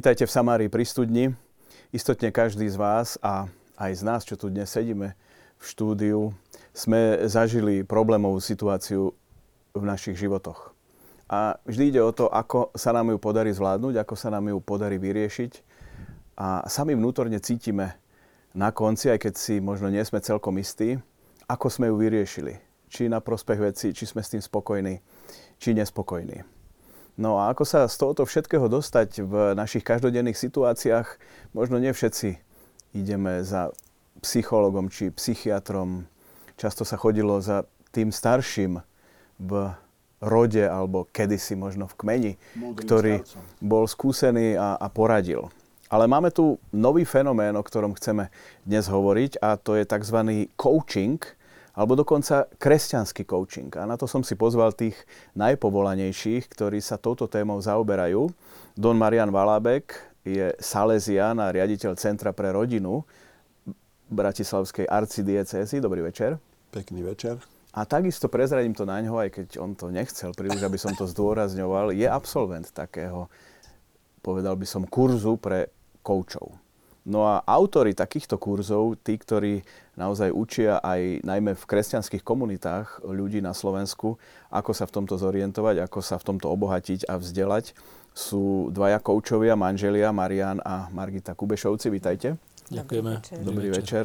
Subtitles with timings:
[0.00, 1.28] Vítajte v Samárii pri studni.
[1.92, 5.12] Istotne každý z vás a aj z nás, čo tu dnes sedíme
[5.60, 6.32] v štúdiu,
[6.72, 9.12] sme zažili problémovú situáciu
[9.76, 10.72] v našich životoch.
[11.28, 14.56] A vždy ide o to, ako sa nám ju podarí zvládnuť, ako sa nám ju
[14.64, 15.60] podarí vyriešiť.
[16.40, 18.00] A sami vnútorne cítime
[18.56, 20.96] na konci, aj keď si možno nie sme celkom istí,
[21.44, 22.56] ako sme ju vyriešili.
[22.88, 24.96] Či na prospech veci, či sme s tým spokojní,
[25.60, 26.59] či nespokojní.
[27.18, 31.18] No a ako sa z tohoto všetkého dostať v našich každodenných situáciách,
[31.56, 32.38] možno nie všetci
[32.94, 33.74] ideme za
[34.20, 36.06] psychologom či psychiatrom.
[36.60, 38.84] Často sa chodilo za tým starším
[39.40, 39.52] v
[40.20, 43.42] rode alebo kedysi možno v kmeni, Múdrym ktorý starcom.
[43.64, 45.48] bol skúsený a, a poradil.
[45.90, 48.30] Ale máme tu nový fenomén, o ktorom chceme
[48.62, 50.46] dnes hovoriť a to je tzv.
[50.54, 51.18] coaching–
[51.74, 53.70] alebo dokonca kresťanský coaching.
[53.78, 54.98] A na to som si pozval tých
[55.38, 58.30] najpovolanejších, ktorí sa touto témou zaoberajú.
[58.74, 59.94] Don Marian Valábek
[60.26, 63.06] je Salesian a riaditeľ Centra pre rodinu
[64.10, 65.78] Bratislavskej arcidiecézy.
[65.78, 66.36] Dobrý večer.
[66.74, 67.38] Pekný večer.
[67.70, 71.06] A takisto prezradím to na ňo, aj keď on to nechcel príliš, aby som to
[71.06, 73.30] zdôrazňoval, je absolvent takého,
[74.26, 75.70] povedal by som, kurzu pre
[76.02, 76.50] koučov.
[77.08, 79.64] No a autory takýchto kurzov, tí, ktorí
[79.96, 84.20] naozaj učia aj najmä v kresťanských komunitách ľudí na Slovensku,
[84.52, 87.72] ako sa v tomto zorientovať, ako sa v tomto obohatiť a vzdelať,
[88.12, 91.88] sú dvaja koučovia, manželia Marian a Margita Kubešovci.
[91.88, 92.36] Vítajte.
[92.68, 93.12] Ďakujeme.
[93.16, 93.44] Dobrý večer.
[93.44, 94.04] Dobrý večer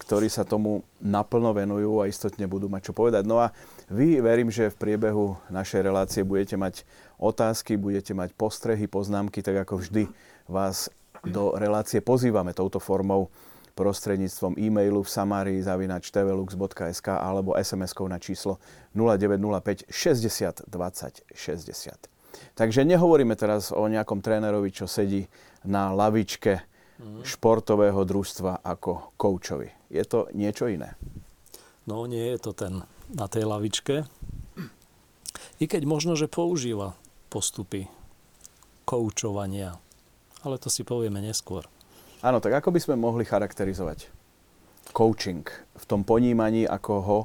[0.00, 3.28] ktorí sa tomu naplno venujú a istotne budú mať čo povedať.
[3.28, 3.52] No a
[3.92, 6.88] vy verím, že v priebehu našej relácie budete mať
[7.20, 10.08] otázky, budete mať postrehy, poznámky, tak ako vždy
[10.48, 10.88] vás
[11.26, 13.28] do relácie pozývame touto formou
[13.74, 18.60] prostredníctvom e-mailu v samárii zavinač tvlux.sk alebo SMS-kou na číslo
[18.92, 22.20] 0905 60 20 60.
[22.54, 25.26] Takže nehovoríme teraz o nejakom trénerovi, čo sedí
[25.64, 26.60] na lavičke
[27.00, 27.24] mhm.
[27.24, 29.72] športového družstva ako koučovi.
[29.88, 30.94] Je to niečo iné?
[31.88, 34.06] No nie je to ten na tej lavičke.
[35.60, 36.96] I keď možno, že používa
[37.28, 37.90] postupy
[38.88, 39.76] koučovania
[40.44, 41.64] ale to si povieme neskôr.
[42.20, 44.12] Áno, tak ako by sme mohli charakterizovať
[44.92, 45.46] coaching
[45.76, 47.18] v tom ponímaní, ako ho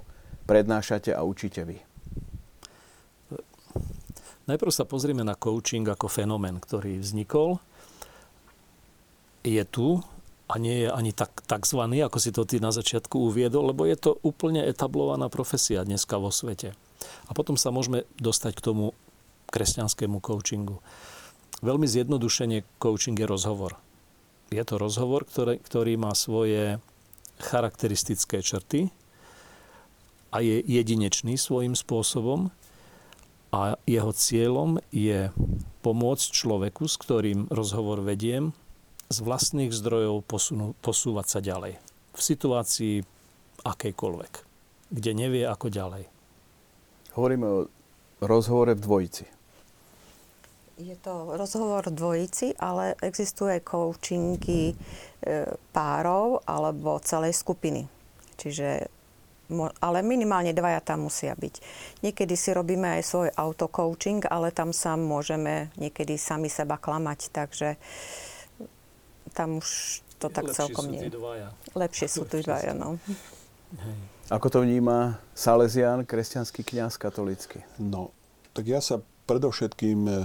[0.45, 1.77] prednášate a učíte vy?
[4.45, 7.57] Najprv sa pozrieme na coaching ako fenomén, ktorý vznikol.
[9.41, 10.05] Je tu
[10.45, 13.97] a nie je ani tak, takzvaný, ako si to ty na začiatku uviedol, lebo je
[13.97, 16.77] to úplne etablovaná profesia dneska vo svete.
[17.25, 18.93] A potom sa môžeme dostať k tomu
[19.49, 20.77] kresťanskému coachingu.
[21.63, 23.79] Veľmi zjednodušene coaching je rozhovor.
[24.51, 26.79] Je to rozhovor, ktorý, ktorý má svoje
[27.39, 28.91] charakteristické črty
[30.31, 32.51] a je jedinečný svojím spôsobom
[33.55, 35.31] a jeho cieľom je
[35.79, 38.51] pomôcť človeku, s ktorým rozhovor vediem,
[39.07, 41.77] z vlastných zdrojov posunú, posúvať sa ďalej.
[42.15, 42.95] V situácii
[43.63, 44.33] akejkoľvek,
[44.91, 46.03] kde nevie ako ďalej.
[47.15, 47.57] Hovoríme o
[48.19, 49.34] rozhovore v dvojici.
[50.75, 54.75] Je to rozhovor dvojici, ale existuje coachingy e,
[55.71, 57.87] párov alebo celej skupiny.
[58.35, 58.91] Čiže
[59.77, 61.55] ale minimálne dvaja tam musia byť.
[62.01, 67.77] Niekedy si robíme aj svoj auto-coaching, ale tam sa môžeme niekedy sami seba klamať, takže
[69.37, 71.05] tam už to tak Lepšie celkom nie.
[71.77, 72.97] Lepšie sú tu dvaja, no.
[73.77, 73.97] Hej.
[74.33, 77.61] Ako to vníma Salesian, kresťanský kňaz katolický?
[77.77, 78.09] No,
[78.57, 80.23] tak ja sa predovšetkým eh,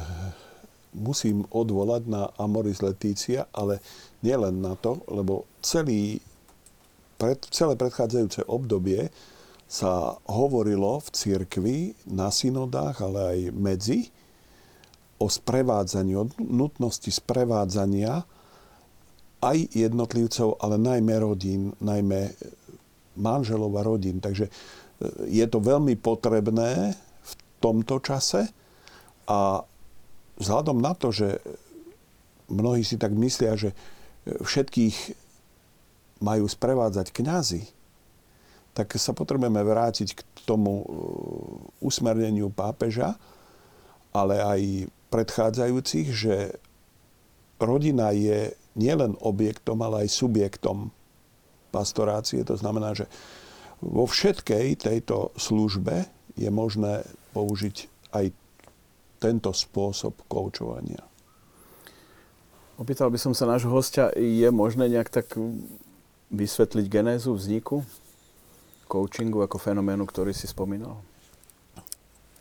[0.94, 3.80] musím odvolať na Amoris Letícia, ale
[4.20, 6.20] nielen na to, lebo celý,
[7.16, 9.08] pred, celé predchádzajúce obdobie
[9.70, 11.78] sa hovorilo v cirkvi,
[12.10, 13.98] na synodách, ale aj medzi,
[15.20, 18.24] o sprevádzaní, o nutnosti sprevádzania
[19.40, 22.34] aj jednotlivcov, ale najmä rodín, najmä
[23.20, 24.18] manželov a rodín.
[24.18, 24.52] Takže eh,
[25.30, 27.32] je to veľmi potrebné v
[27.62, 28.50] tomto čase,
[29.30, 29.62] a
[30.42, 31.38] vzhľadom na to, že
[32.50, 33.70] mnohí si tak myslia, že
[34.26, 35.14] všetkých
[36.20, 37.62] majú sprevádzať kňazi,
[38.74, 40.86] tak sa potrebujeme vrátiť k tomu uh,
[41.78, 43.14] usmerneniu pápeža,
[44.10, 44.60] ale aj
[45.10, 46.58] predchádzajúcich, že
[47.62, 50.90] rodina je nielen objektom, ale aj subjektom
[51.74, 52.42] pastorácie.
[52.46, 53.06] To znamená, že
[53.82, 56.06] vo všetkej tejto službe
[56.38, 57.76] je možné použiť
[58.14, 58.34] aj
[59.20, 61.04] tento spôsob koučovania.
[62.80, 65.36] Opýtal by som sa nášho hostia, je možné nejak tak
[66.32, 67.84] vysvetliť genézu vzniku
[68.90, 70.98] coachingu ako fenoménu, ktorý si spomínal?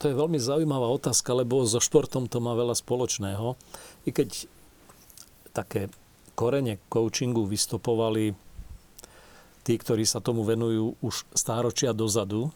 [0.01, 3.53] To je veľmi zaujímavá otázka, lebo so športom to má veľa spoločného.
[4.07, 4.49] I keď
[5.53, 5.93] také
[6.33, 8.31] korene coachingu vystopovali
[9.67, 12.49] tí, ktorí sa tomu venujú už stáročia dozadu,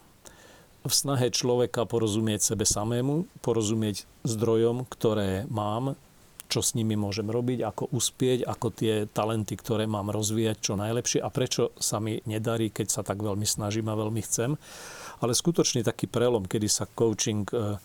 [0.84, 5.96] v snahe človeka porozumieť sebe samému, porozumieť zdrojom, ktoré mám,
[6.52, 11.24] čo s nimi môžem robiť, ako uspieť, ako tie talenty, ktoré mám rozvíjať čo najlepšie
[11.24, 14.60] a prečo sa mi nedarí, keď sa tak veľmi snažím a veľmi chcem.
[15.24, 17.80] Ale skutočne taký prelom, kedy sa coaching e,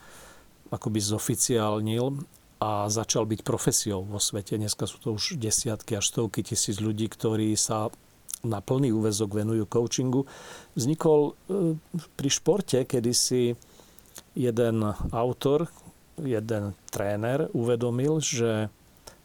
[0.74, 2.18] akoby zoficiálnil
[2.58, 4.58] a začal byť profesiou vo svete.
[4.58, 7.88] Dneska sú to už desiatky až stovky tisíc ľudí, ktorí sa
[8.46, 10.22] na plný úvezok venujú coachingu.
[10.78, 11.74] Vznikol e,
[12.14, 13.58] pri športe, kedy si
[14.38, 14.76] jeden
[15.10, 15.66] autor,
[16.18, 18.70] jeden tréner uvedomil, že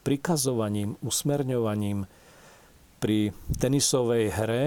[0.02, 2.06] prikazovaním, usmerňovaním
[2.98, 4.64] pri tenisovej hre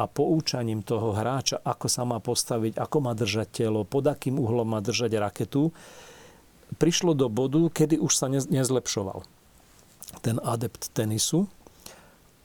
[0.00, 4.64] a poučaním toho hráča, ako sa má postaviť, ako má držať telo, pod akým uhlom
[4.64, 5.72] má držať raketu,
[6.80, 9.26] prišlo do bodu, kedy už sa nezlepšoval
[10.24, 11.46] ten adept tenisu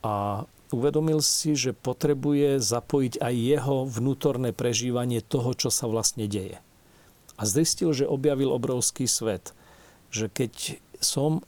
[0.05, 6.61] a uvedomil si, že potrebuje zapojiť aj jeho vnútorné prežívanie toho, čo sa vlastne deje.
[7.35, 9.51] A zistil, že objavil obrovský svet.
[10.09, 10.53] Že keď
[11.03, 11.43] som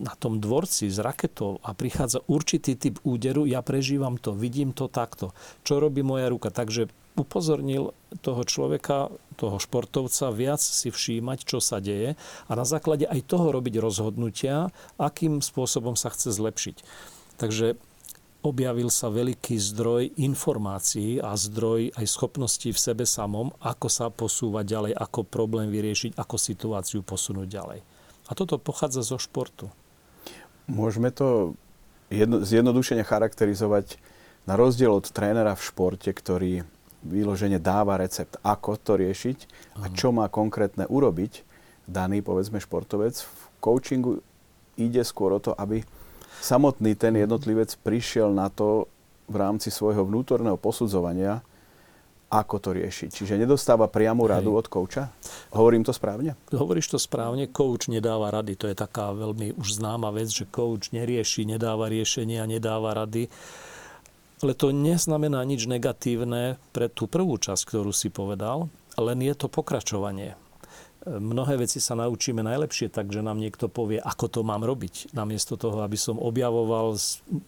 [0.00, 4.88] na tom dvorci s raketou a prichádza určitý typ úderu, ja prežívam to, vidím to
[4.88, 5.36] takto.
[5.60, 6.48] Čo robí moja ruka?
[6.48, 6.88] Takže
[7.20, 7.92] upozornil
[8.24, 12.16] toho človeka, toho športovca viac si všímať, čo sa deje
[12.48, 16.76] a na základe aj toho robiť rozhodnutia, akým spôsobom sa chce zlepšiť.
[17.36, 17.76] Takže
[18.40, 24.64] objavil sa veľký zdroj informácií a zdroj aj schopností v sebe samom, ako sa posúvať
[24.64, 27.80] ďalej, ako problém vyriešiť, ako situáciu posunúť ďalej.
[28.28, 29.68] A toto pochádza zo športu.
[30.70, 31.58] Môžeme to
[32.08, 33.98] jedno, zjednodušene charakterizovať
[34.48, 36.64] na rozdiel od trénera v športe, ktorý
[37.04, 39.38] vyložene dáva recept, ako to riešiť
[39.80, 41.44] a čo má konkrétne urobiť
[41.88, 43.24] daný, povedzme, športovec.
[43.24, 44.20] V coachingu
[44.76, 45.82] ide skôr o to, aby
[46.40, 48.88] samotný ten jednotlivec prišiel na to
[49.30, 51.38] v rámci svojho vnútorného posudzovania,
[52.30, 53.10] ako to riešiť.
[53.10, 54.58] Čiže nedostáva priamu radu Hej.
[54.62, 55.02] od kouča?
[55.50, 56.38] Hovorím to správne?
[56.54, 57.50] Hovoríš to správne.
[57.50, 58.54] Kouč nedáva rady.
[58.54, 63.26] To je taká veľmi už známa vec, že kouč nerieši, nedáva riešenia, nedáva rady.
[64.40, 69.50] Ale to neznamená nič negatívne pre tú prvú časť, ktorú si povedal, len je to
[69.50, 70.38] pokračovanie.
[71.00, 75.16] Mnohé veci sa naučíme najlepšie, takže nám niekto povie, ako to mám robiť.
[75.16, 76.92] Namiesto toho, aby som objavoval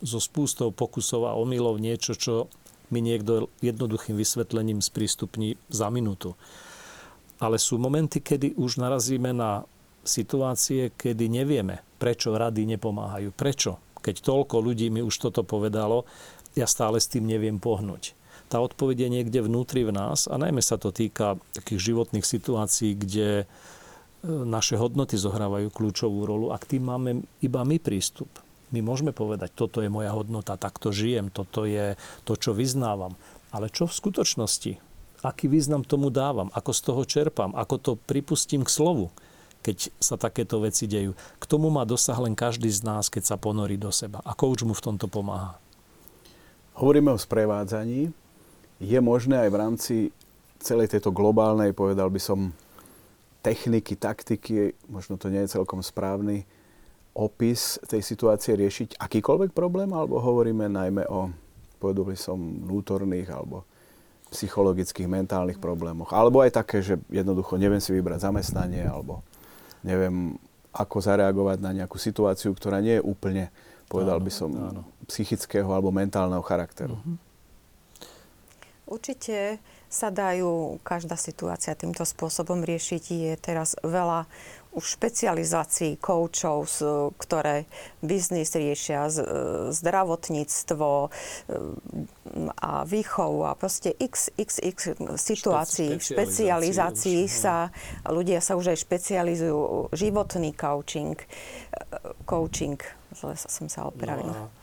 [0.01, 2.49] so spústou pokusov a omylov niečo, čo
[2.89, 6.33] mi niekto jednoduchým vysvetlením sprístupní za minútu.
[7.45, 9.69] Ale sú momenty, kedy už narazíme na
[10.01, 13.37] situácie, kedy nevieme, prečo rady nepomáhajú.
[13.37, 14.01] Prečo?
[14.01, 16.09] Keď toľko ľudí mi už toto povedalo,
[16.57, 18.22] ja stále s tým neviem pohnúť
[18.53, 22.93] tá odpoveď je niekde vnútri v nás a najmä sa to týka takých životných situácií,
[23.01, 23.47] kde e,
[24.29, 28.29] naše hodnoty zohrávajú kľúčovú rolu a k tým máme iba my prístup.
[28.69, 31.97] My môžeme povedať, toto je moja hodnota, takto žijem, toto je
[32.29, 33.17] to, čo vyznávam.
[33.57, 34.73] Ale čo v skutočnosti?
[35.25, 36.53] Aký význam tomu dávam?
[36.53, 37.57] Ako z toho čerpám?
[37.57, 39.09] Ako to pripustím k slovu?
[39.63, 41.15] keď sa takéto veci dejú.
[41.15, 44.19] K tomu má dosah len každý z nás, keď sa ponorí do seba.
[44.27, 45.55] A coach mu v tomto pomáha.
[46.75, 48.11] Hovoríme o sprevádzaní
[48.83, 49.97] je možné aj v rámci
[50.59, 52.51] celej tejto globálnej, povedal by som,
[53.43, 56.47] techniky, taktiky, možno to nie je celkom správny
[57.13, 61.31] opis tej situácie riešiť akýkoľvek problém, alebo hovoríme najmä o,
[61.79, 63.67] povedal by som, vnútorných alebo
[64.33, 66.09] psychologických, mentálnych problémoch.
[66.17, 69.21] Alebo aj také, že jednoducho neviem si vybrať zamestnanie, alebo
[69.85, 70.41] neviem,
[70.73, 73.53] ako zareagovať na nejakú situáciu, ktorá nie je úplne,
[73.93, 74.83] povedal áno, by som, áno.
[75.05, 76.97] psychického alebo mentálneho charakteru.
[76.97, 77.21] Uh-huh.
[78.93, 79.57] Určite
[79.89, 83.05] sa dajú každá situácia týmto spôsobom riešiť.
[83.09, 84.29] Je teraz veľa
[84.73, 86.69] už špecializácií koučov,
[87.17, 87.65] ktoré
[88.05, 89.09] biznis riešia,
[89.73, 91.13] zdravotníctvo
[92.57, 97.69] a výchovu a proste xxx situácií, špecializácií sa,
[98.09, 101.17] ľudia sa už aj špecializujú, životný coaching,
[102.25, 102.81] coaching,
[103.13, 104.49] zle som sa opravila.
[104.49, 104.62] No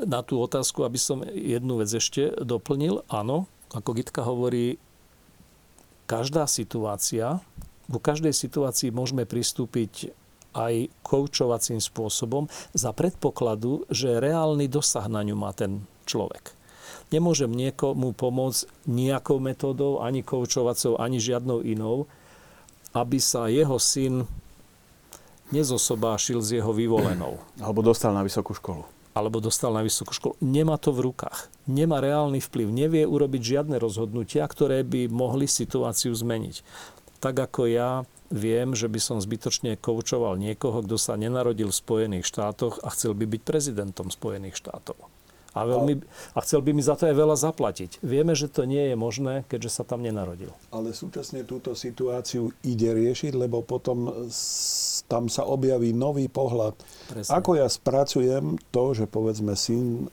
[0.00, 3.00] na tú otázku, aby som jednu vec ešte doplnil.
[3.08, 4.76] Áno, ako Gitka hovorí,
[6.04, 7.40] každá situácia,
[7.88, 10.12] ku každej situácii môžeme pristúpiť
[10.56, 16.56] aj koučovacím spôsobom za predpokladu, že reálny dosah na ňu má ten človek.
[17.12, 22.08] Nemôžem niekomu pomôcť nejakou metódou, ani koučovacou, ani žiadnou inou,
[22.96, 24.24] aby sa jeho syn
[25.54, 27.38] nezosobášil s jeho vyvolenou.
[27.62, 30.36] Alebo dostal na vysokú školu alebo dostal na vysokú školu.
[30.44, 31.48] Nemá to v rukách.
[31.64, 32.68] Nemá reálny vplyv.
[32.68, 36.60] Nevie urobiť žiadne rozhodnutia, ktoré by mohli situáciu zmeniť.
[37.24, 42.28] Tak ako ja viem, že by som zbytočne koučoval niekoho, kto sa nenarodil v Spojených
[42.28, 45.15] štátoch a chcel by byť prezidentom Spojených štátov.
[45.56, 46.04] A, veľmi,
[46.36, 48.04] a chcel by mi za to aj veľa zaplatiť.
[48.04, 50.52] Vieme, že to nie je možné, keďže sa tam nenarodil.
[50.68, 54.28] Ale súčasne túto situáciu ide riešiť, lebo potom
[55.08, 56.76] tam sa objaví nový pohľad.
[57.08, 57.32] Presne.
[57.32, 60.12] Ako ja spracujem to, že povedzme syn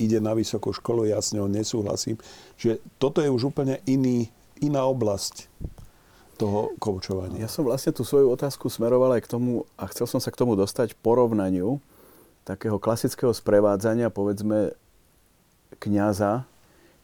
[0.00, 2.16] ide na vysokú školu, ja s ňou nesúhlasím,
[2.56, 5.50] že toto je už úplne iný, iná oblasť
[6.38, 7.44] toho koučovania.
[7.44, 10.38] Ja som vlastne tú svoju otázku smeroval aj k tomu, a chcel som sa k
[10.38, 11.82] tomu dostať porovnaniu,
[12.48, 14.72] takého klasického sprevádzania, povedzme,
[15.76, 16.48] kňaza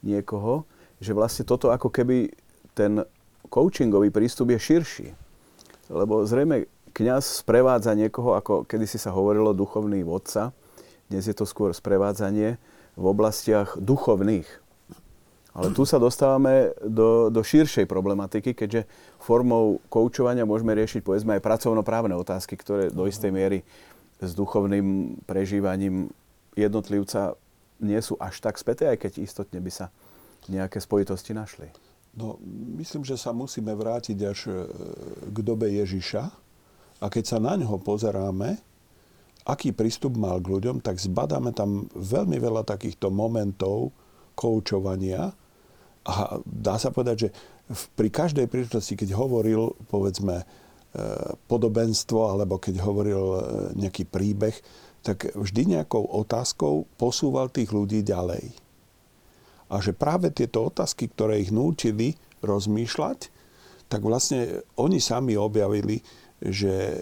[0.00, 0.64] niekoho,
[1.04, 2.32] že vlastne toto ako keby
[2.72, 3.04] ten
[3.52, 5.08] coachingový prístup je širší.
[5.92, 6.64] Lebo zrejme
[6.96, 10.56] kňaz sprevádza niekoho, ako kedysi sa hovorilo, duchovný vodca.
[11.12, 12.56] Dnes je to skôr sprevádzanie
[12.96, 14.48] v oblastiach duchovných.
[15.54, 18.90] Ale tu sa dostávame do, do širšej problematiky, keďže
[19.22, 23.62] formou koučovania môžeme riešiť povedzme aj pracovnoprávne otázky, ktoré do istej miery
[24.22, 26.10] s duchovným prežívaním
[26.54, 27.34] jednotlivca
[27.82, 29.86] nie sú až tak späté, aj keď istotne by sa
[30.46, 31.68] nejaké spojitosti našli.
[32.14, 32.38] No,
[32.78, 34.52] myslím, že sa musíme vrátiť až e,
[35.34, 36.22] k dobe Ježiša
[37.02, 38.54] a keď sa na ňo pozeráme,
[39.42, 43.90] aký prístup mal k ľuďom, tak zbadáme tam veľmi veľa takýchto momentov
[44.38, 45.34] koučovania
[46.06, 47.28] a dá sa povedať, že
[47.96, 50.44] pri každej príležitosti, keď hovoril, povedzme,
[51.50, 53.40] podobenstvo alebo keď hovoril e,
[53.82, 54.54] nejaký príbeh,
[55.02, 58.54] tak vždy nejakou otázkou posúval tých ľudí ďalej.
[59.68, 63.28] A že práve tieto otázky, ktoré ich núčili rozmýšľať,
[63.90, 66.00] tak vlastne oni sami objavili,
[66.40, 66.94] že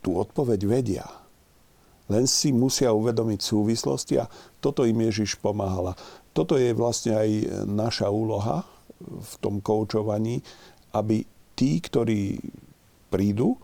[0.00, 1.06] tú odpoveď vedia.
[2.06, 4.30] Len si musia uvedomiť súvislosti a
[4.62, 5.94] toto im Ježiš pomáhala.
[6.32, 7.30] Toto je vlastne aj
[7.66, 8.64] naša úloha
[9.02, 10.40] v tom koučovaní,
[10.92, 11.24] aby
[11.62, 12.42] tí, ktorí
[13.06, 13.54] prídu,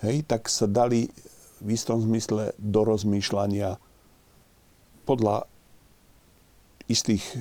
[0.00, 1.12] hej, tak sa dali
[1.60, 3.76] v istom zmysle do rozmýšľania
[5.04, 5.44] podľa
[6.88, 7.36] istých e,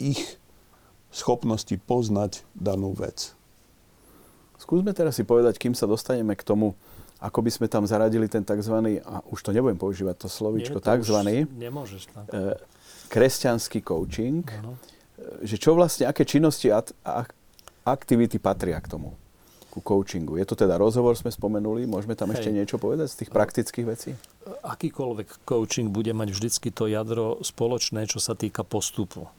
[0.00, 0.40] ich
[1.12, 3.36] schopností poznať danú vec.
[4.56, 6.72] Skúsme teraz si povedať, kým sa dostaneme k tomu,
[7.20, 9.04] ako by sme tam zaradili ten tzv.
[9.04, 11.44] a už to nebudem používať to slovičko, tzv.
[11.44, 12.24] Nemôžeš tak.
[12.32, 12.56] E,
[13.12, 14.80] kresťanský coaching, ano.
[15.44, 17.28] že čo vlastne, aké činnosti a, a
[17.86, 19.16] aktivity patria k tomu,
[19.70, 20.36] ku coachingu.
[20.36, 22.42] Je to teda rozhovor, sme spomenuli, môžeme tam Hej.
[22.42, 24.10] ešte niečo povedať z tých praktických vecí?
[24.66, 29.30] Akýkoľvek coaching bude mať vždycky to jadro spoločné, čo sa týka postupu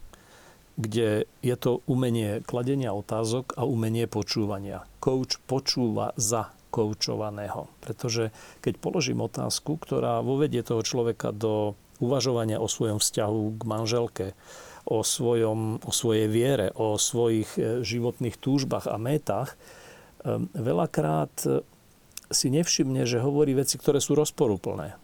[0.80, 4.88] kde je to umenie kladenia otázok a umenie počúvania.
[5.04, 7.68] Coach počúva za koučovaného.
[7.84, 8.32] Pretože
[8.64, 14.26] keď položím otázku, ktorá vovedie toho človeka do uvažovania o svojom vzťahu k manželke,
[14.86, 19.58] o, svojom, o svojej viere, o svojich e, životných túžbách a métach, e,
[20.58, 21.62] veľakrát e,
[22.32, 24.96] si nevšimne, že hovorí veci, ktoré sú rozporúplné.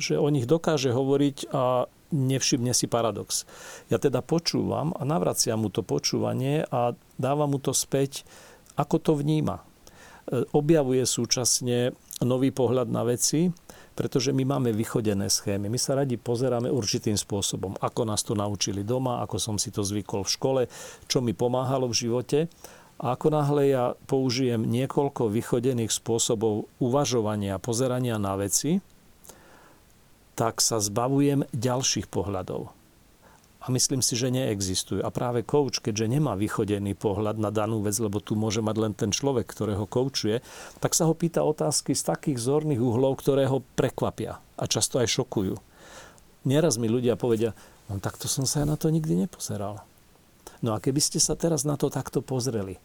[0.00, 3.46] Že o nich dokáže hovoriť a nevšimne si paradox.
[3.92, 8.26] Ja teda počúvam a navraciam mu to počúvanie a dávam mu to späť,
[8.74, 9.62] ako to vníma.
[10.50, 13.54] Objavuje súčasne nový pohľad na veci,
[13.94, 15.68] pretože my máme vychodené schémy.
[15.68, 19.84] My sa radi pozeráme určitým spôsobom, ako nás to naučili doma, ako som si to
[19.84, 20.62] zvykol v škole,
[21.06, 22.38] čo mi pomáhalo v živote.
[23.00, 28.84] A ako náhle ja použijem niekoľko vychodených spôsobov uvažovania, pozerania na veci,
[30.36, 32.79] tak sa zbavujem ďalších pohľadov.
[33.60, 35.04] A myslím si, že neexistujú.
[35.04, 38.92] A práve coach, keďže nemá vychodený pohľad na danú vec, lebo tu môže mať len
[38.96, 40.40] ten človek, ktorého koučuje,
[40.80, 45.12] tak sa ho pýta otázky z takých zorných uhlov, ktoré ho prekvapia a často aj
[45.12, 45.60] šokujú.
[46.48, 47.52] Nieraz mi ľudia povedia,
[47.92, 49.84] no takto som sa ja na to nikdy nepozeral.
[50.64, 52.80] No a keby ste sa teraz na to takto pozreli,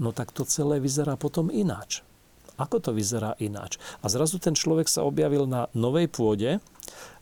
[0.00, 2.00] no tak to celé vyzerá potom ináč.
[2.58, 3.78] Ako to vyzerá ináč?
[4.02, 6.58] A zrazu ten človek sa objavil na novej pôde,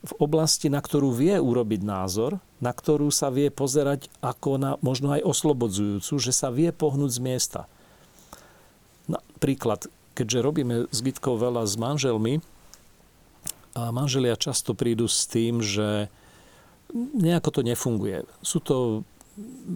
[0.00, 5.12] v oblasti, na ktorú vie urobiť názor, na ktorú sa vie pozerať ako na možno
[5.12, 7.60] aj oslobodzujúcu, že sa vie pohnúť z miesta.
[9.10, 12.40] Napríklad, keďže robíme s Gitkou veľa s manželmi,
[13.76, 16.08] a manželia často prídu s tým, že
[16.96, 18.24] nejako to nefunguje.
[18.40, 19.04] Sú to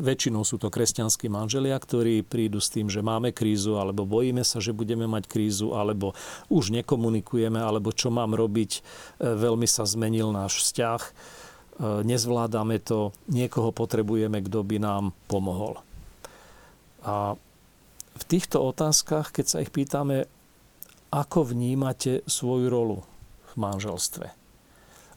[0.00, 4.56] väčšinou sú to kresťanskí manželia, ktorí prídu s tým, že máme krízu, alebo bojíme sa,
[4.56, 6.16] že budeme mať krízu, alebo
[6.48, 8.80] už nekomunikujeme, alebo čo mám robiť, e,
[9.20, 11.12] veľmi sa zmenil náš vzťah, e,
[12.08, 15.84] nezvládame to, niekoho potrebujeme, kto by nám pomohol.
[17.04, 17.36] A
[18.16, 20.24] v týchto otázkach, keď sa ich pýtame,
[21.12, 22.98] ako vnímate svoju rolu
[23.52, 24.39] v manželstve?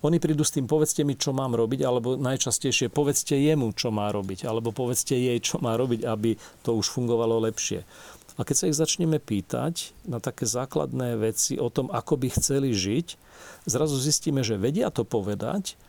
[0.03, 4.11] Oni prídu s tým, povedzte mi, čo mám robiť, alebo najčastejšie povedzte jemu, čo má
[4.11, 7.87] robiť, alebo povedzte jej, čo má robiť, aby to už fungovalo lepšie.
[8.35, 12.75] A keď sa ich začneme pýtať na také základné veci o tom, ako by chceli
[12.75, 13.15] žiť,
[13.63, 15.79] zrazu zistíme, že vedia to povedať,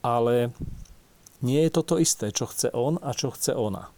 [0.00, 0.54] ale
[1.44, 3.92] nie je to to isté, čo chce on a čo chce ona.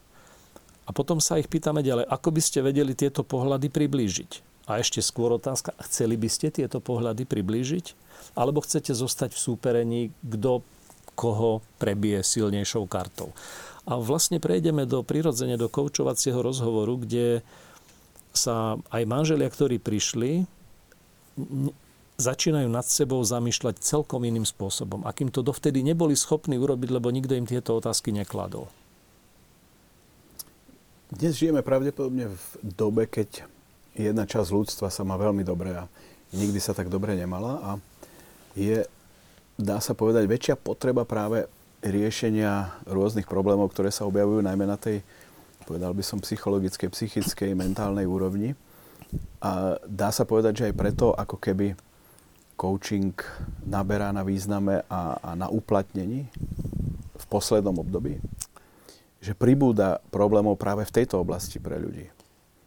[0.86, 4.30] A potom sa ich pýtame ďalej, ako by ste vedeli tieto pohľady priblížiť.
[4.66, 8.01] A ešte skôr otázka, chceli by ste tieto pohľady priblížiť?
[8.32, 10.62] Alebo chcete zostať v súperení, kto
[11.12, 13.34] koho prebije silnejšou kartou?
[13.82, 17.42] A vlastne prejdeme do prirodzene do koučovacieho rozhovoru, kde
[18.32, 20.48] sa aj manželia, ktorí prišli,
[22.16, 27.34] začínajú nad sebou zamýšľať celkom iným spôsobom, akým to dovtedy neboli schopní urobiť, lebo nikto
[27.34, 28.70] im tieto otázky nekladol.
[31.12, 33.44] Dnes žijeme pravdepodobne v dobe, keď
[33.92, 35.84] jedna časť ľudstva sa má veľmi dobre a
[36.32, 37.70] nikdy sa tak dobre nemala a
[38.56, 38.84] je,
[39.56, 41.48] dá sa povedať, väčšia potreba práve
[41.82, 45.02] riešenia rôznych problémov, ktoré sa objavujú najmä na tej,
[45.66, 48.54] povedal by som, psychologickej, psychickej, mentálnej úrovni.
[49.42, 51.74] A dá sa povedať, že aj preto, ako keby
[52.54, 53.12] coaching
[53.66, 56.30] naberá na význame a, a na uplatnení
[57.18, 58.22] v poslednom období?
[59.18, 62.06] Že pribúda problémov práve v tejto oblasti pre ľudí.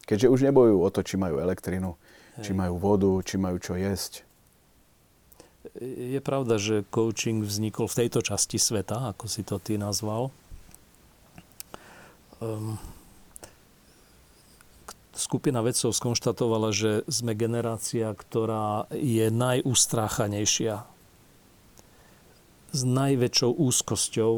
[0.03, 1.95] Keďže už nebojujú o to, či majú elektrinu,
[2.37, 2.43] Hej.
[2.43, 4.24] či majú vodu, či majú čo jesť.
[5.81, 10.29] Je pravda, že coaching vznikol v tejto časti sveta, ako si to ty nazval.
[12.43, 12.77] Um,
[15.15, 20.85] skupina vedcov skonštatovala, že sme generácia, ktorá je najústráchanejšia
[22.75, 24.33] s najväčšou úzkosťou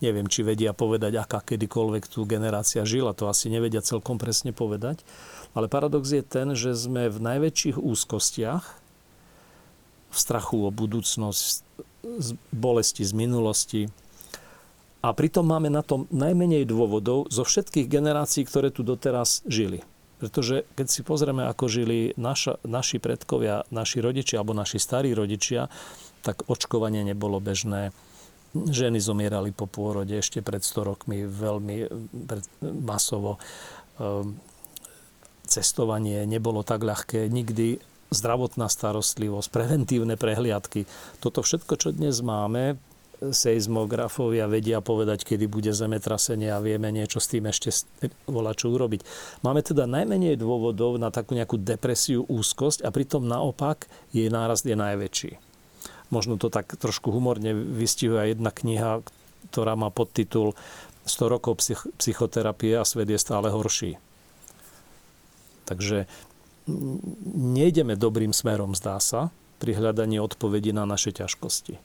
[0.00, 3.12] Neviem, či vedia povedať, aká kedykoľvek tu generácia žila.
[3.20, 5.04] To asi nevedia celkom presne povedať.
[5.52, 8.79] Ale paradox je ten, že sme v najväčších úzkostiach,
[10.10, 11.62] v strachu o budúcnosť,
[12.02, 13.82] z bolesti z minulosti.
[15.00, 19.80] A pritom máme na tom najmenej dôvodov zo všetkých generácií, ktoré tu doteraz žili.
[20.20, 25.72] Pretože keď si pozrieme, ako žili naša, naši predkovia, naši rodičia alebo naši starí rodičia,
[26.20, 27.96] tak očkovanie nebolo bežné
[28.50, 31.86] Ženy zomierali po pôrode ešte pred 100 rokmi veľmi
[32.82, 33.38] masovo.
[34.02, 34.42] Ehm,
[35.46, 37.30] cestovanie nebolo tak ľahké.
[37.30, 37.78] Nikdy
[38.10, 40.86] zdravotná starostlivosť, preventívne prehliadky.
[41.22, 42.78] Toto všetko, čo dnes máme,
[43.20, 47.68] seizmografovia vedia povedať, kedy bude zemetrasenie a vieme niečo s tým ešte
[48.24, 49.04] volá čo urobiť.
[49.44, 54.72] Máme teda najmenej dôvodov na takú nejakú depresiu, úzkosť a pritom naopak jej nárast je
[54.72, 55.32] najväčší.
[56.08, 59.04] Možno to tak trošku humorne vystihuje jedna kniha,
[59.52, 60.58] ktorá má podtitul
[61.04, 64.00] 100 rokov psych- psychoterapie a svet je stále horší.
[65.68, 66.10] Takže
[67.36, 71.76] nejdeme dobrým smerom, zdá sa, pri hľadaní odpovedí na naše ťažkosti.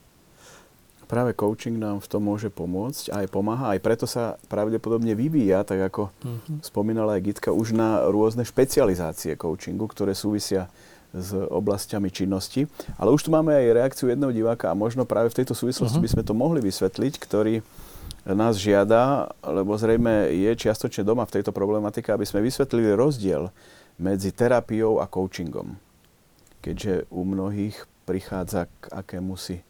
[1.06, 3.70] Práve coaching nám v tom môže pomôcť a aj pomáha.
[3.70, 6.66] Aj preto sa pravdepodobne vyvíja, tak ako mm-hmm.
[6.66, 10.66] spomínala aj Gitka, už na rôzne špecializácie coachingu, ktoré súvisia
[11.14, 12.66] s oblastiami činnosti.
[12.98, 16.06] Ale už tu máme aj reakciu jedného diváka a možno práve v tejto súvislosti uh-huh.
[16.10, 17.62] by sme to mohli vysvetliť, ktorý
[18.26, 23.54] nás žiada, lebo zrejme je čiastočne doma v tejto problematike, aby sme vysvetlili rozdiel
[23.96, 25.76] medzi terapiou a coachingom.
[26.60, 29.64] Keďže u mnohých prichádza k akému si, e,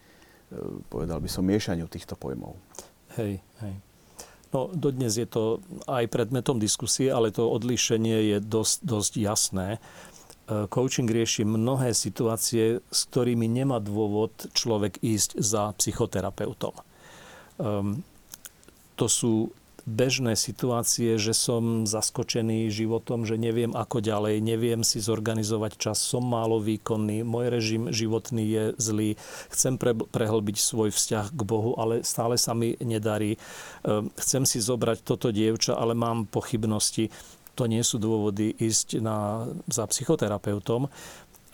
[0.88, 2.56] povedal by som, miešaniu týchto pojmov.
[3.16, 3.74] Hej, hej.
[4.54, 5.60] No, dodnes je to
[5.90, 9.68] aj predmetom diskusie, ale to odlíšenie je dosť, dosť jasné.
[9.76, 9.78] E,
[10.70, 16.74] coaching rieši mnohé situácie, s ktorými nemá dôvod človek ísť za psychoterapeutom.
[17.56, 18.04] Um,
[19.00, 19.48] to sú
[19.86, 26.26] bežné situácie, že som zaskočený životom, že neviem ako ďalej, neviem si zorganizovať čas, som
[26.26, 29.10] málo výkonný, môj režim životný je zlý,
[29.54, 33.38] chcem pre, prehlbiť svoj vzťah k Bohu, ale stále sa mi nedarí.
[33.86, 37.14] Um, chcem si zobrať toto dievča, ale mám pochybnosti
[37.56, 40.92] to nie sú dôvody ísť na, za psychoterapeutom.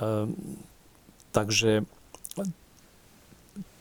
[0.03, 0.35] Ehm,
[1.31, 1.87] takže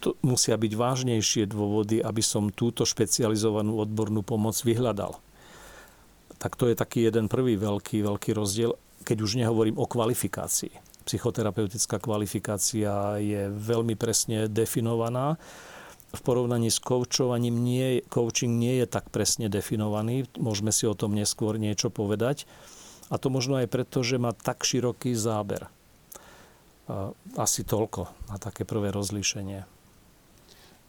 [0.01, 5.21] to musia byť vážnejšie dôvody, aby som túto špecializovanú odbornú pomoc vyhľadal.
[6.41, 8.73] Tak to je taký jeden prvý veľký, veľký rozdiel,
[9.05, 10.73] keď už nehovorím o kvalifikácii.
[11.05, 15.37] Psychoterapeutická kvalifikácia je veľmi presne definovaná
[16.11, 20.27] v porovnaní s koučovaním nie, coaching nie je tak presne definovaný.
[20.35, 22.43] Môžeme si o tom neskôr niečo povedať.
[23.07, 25.71] A to možno aj preto, že má tak široký záber.
[27.39, 29.63] Asi toľko na také prvé rozlíšenie.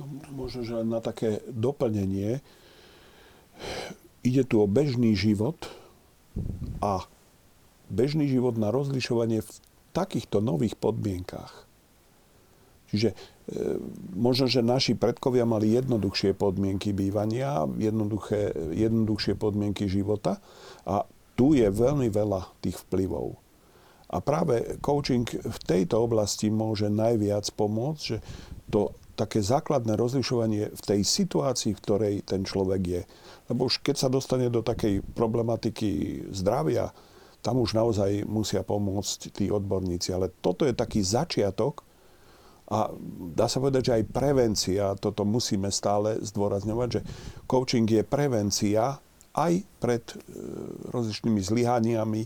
[0.02, 2.42] No, možno, že na také doplnenie.
[4.26, 5.70] Ide tu o bežný život
[6.82, 7.06] a
[7.86, 9.50] bežný život na rozlišovanie v
[9.94, 11.72] takýchto nových podmienkách
[12.92, 13.16] Čiže e,
[14.12, 20.36] možno, že naši predkovia mali jednoduchšie podmienky bývania, jednoduché, jednoduchšie podmienky života
[20.84, 23.40] a tu je veľmi veľa tých vplyvov.
[24.12, 28.20] A práve coaching v tejto oblasti môže najviac pomôcť, že
[28.68, 33.02] to také základné rozlišovanie v tej situácii, v ktorej ten človek je.
[33.46, 36.90] Lebo už keď sa dostane do takej problematiky zdravia,
[37.42, 40.14] tam už naozaj musia pomôcť tí odborníci.
[40.14, 41.86] Ale toto je taký začiatok
[42.70, 42.88] a
[43.34, 47.00] dá sa povedať, že aj prevencia, toto musíme stále zdôrazňovať, že
[47.44, 48.96] coaching je prevencia
[49.34, 50.14] aj pred e,
[50.94, 52.22] rozličnými zlyhaniami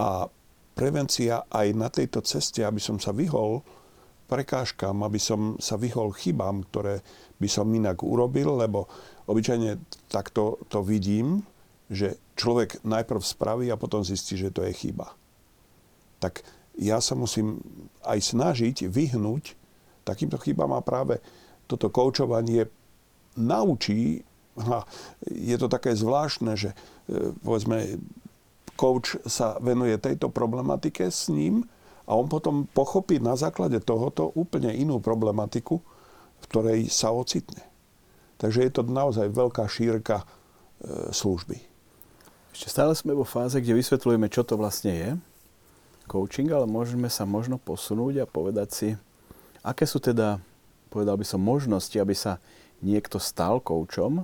[0.00, 0.26] a
[0.74, 3.62] prevencia aj na tejto ceste, aby som sa vyhol
[4.26, 7.00] prekážkam, aby som sa vyhol chybám, ktoré
[7.38, 8.90] by som inak urobil, lebo
[9.30, 9.78] obyčajne
[10.10, 11.46] takto to vidím,
[11.86, 15.14] že človek najprv spraví a potom zistí, že to je chyba.
[16.18, 16.42] Tak
[16.76, 17.62] ja sa musím
[18.02, 19.54] aj snažiť vyhnúť
[20.06, 21.18] takýmto chybám a práve
[21.66, 22.70] toto koučovanie
[23.34, 24.22] naučí,
[24.56, 24.88] a
[25.28, 26.76] je to také zvláštne, že e,
[27.44, 28.00] povedzme
[28.76, 31.68] coach sa venuje tejto problematike s ním
[32.06, 35.82] a on potom pochopí na základe tohoto úplne inú problematiku,
[36.38, 37.66] v ktorej sa ocitne.
[38.38, 40.26] Takže je to naozaj veľká šírka e,
[41.10, 41.58] služby.
[42.54, 45.10] Ešte stále sme vo fáze, kde vysvetľujeme, čo to vlastne je
[46.06, 48.88] coaching, ale môžeme sa možno posunúť a povedať si,
[49.66, 50.38] aké sú teda,
[50.88, 52.38] povedal by som, možnosti, aby sa
[52.78, 54.22] niekto stal koučom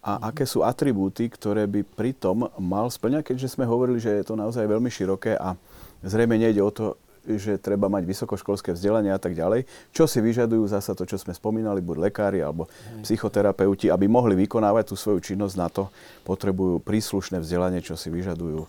[0.00, 0.20] a mm.
[0.32, 4.64] aké sú atribúty, ktoré by pritom mal splňať, keďže sme hovorili, že je to naozaj
[4.64, 5.54] veľmi široké a
[6.00, 10.64] zrejme nejde o to, že treba mať vysokoškolské vzdelanie a tak ďalej, čo si vyžadujú
[10.70, 12.70] zasa to, čo sme spomínali, buď lekári alebo
[13.04, 15.92] psychoterapeuti, aby mohli vykonávať tú svoju činnosť na to,
[16.24, 18.64] potrebujú príslušné vzdelanie, čo si vyžadujú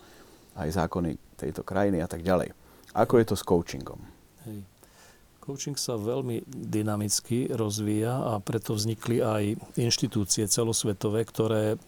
[0.60, 2.52] aj zákony tejto krajiny a tak ďalej.
[2.92, 4.04] Ako je to s coachingom?
[4.44, 4.68] Hej.
[5.42, 11.82] Coaching sa veľmi dynamicky rozvíja a preto vznikli aj inštitúcie celosvetové, ktoré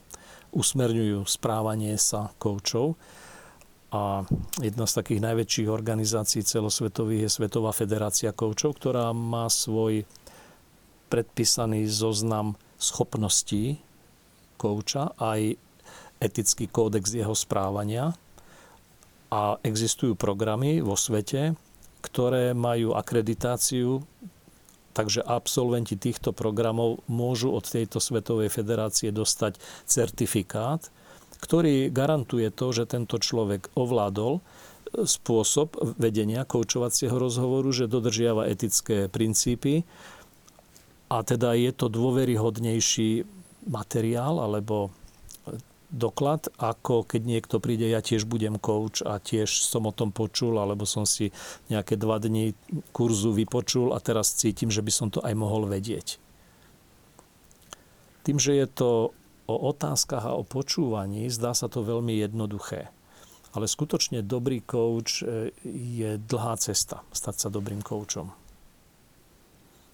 [0.49, 2.97] usmerňujú správanie sa koučov.
[3.93, 4.25] A
[4.57, 10.09] jedna z takých najväčších organizácií celosvetových je Svetová federácia koučov, ktorá má svoj
[11.13, 13.77] predpísaný zoznam schopností
[14.57, 15.61] kouča, aj
[16.17, 18.17] etický kódex jeho správania.
[19.29, 21.53] A existujú programy vo svete,
[22.01, 24.01] ktoré majú akreditáciu,
[24.97, 30.89] takže absolventi týchto programov môžu od tejto Svetovej federácie dostať certifikát,
[31.43, 34.41] ktorý garantuje to, že tento človek ovládol e,
[35.03, 39.83] spôsob vedenia koučovacieho rozhovoru, že dodržiava etické princípy
[41.11, 43.27] a teda je to dôveryhodnejší
[43.67, 44.95] materiál alebo
[45.93, 50.57] doklad, ako keď niekto príde, ja tiež budem coach a tiež som o tom počul,
[50.57, 51.29] alebo som si
[51.69, 52.57] nejaké dva dni
[52.89, 56.17] kurzu vypočul a teraz cítim, že by som to aj mohol vedieť.
[58.25, 59.13] Tým, že je to
[59.47, 62.91] o otázkach a o počúvaní, zdá sa to veľmi jednoduché.
[63.53, 68.33] Ale skutočne dobrý coach e, je dlhá cesta stať sa dobrým coachom.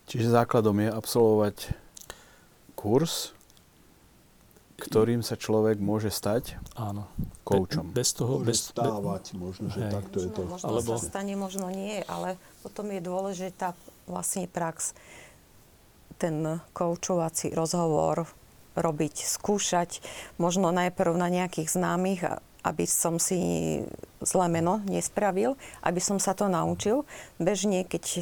[0.09, 1.57] Čiže základom je absolvovať
[2.73, 3.35] kurz,
[4.79, 7.05] ktorým sa človek môže stať Áno.
[7.43, 7.91] koučom.
[7.91, 8.39] Bez toho...
[8.39, 9.91] Môže bez, stávať, možno, že hej.
[9.91, 10.41] takto je to.
[10.47, 10.95] Možno Alebo...
[10.95, 13.75] sa stane, možno nie, ale potom je dôležitá
[14.07, 14.95] vlastne prax.
[16.15, 18.38] Ten koučovací rozhovor
[18.77, 20.01] robiť, skúšať,
[20.37, 22.21] možno najprv na nejakých známych
[22.59, 23.39] aby som si
[24.19, 27.07] zlé meno nespravil, aby som sa to naučil.
[27.39, 28.21] Bežne, keď e,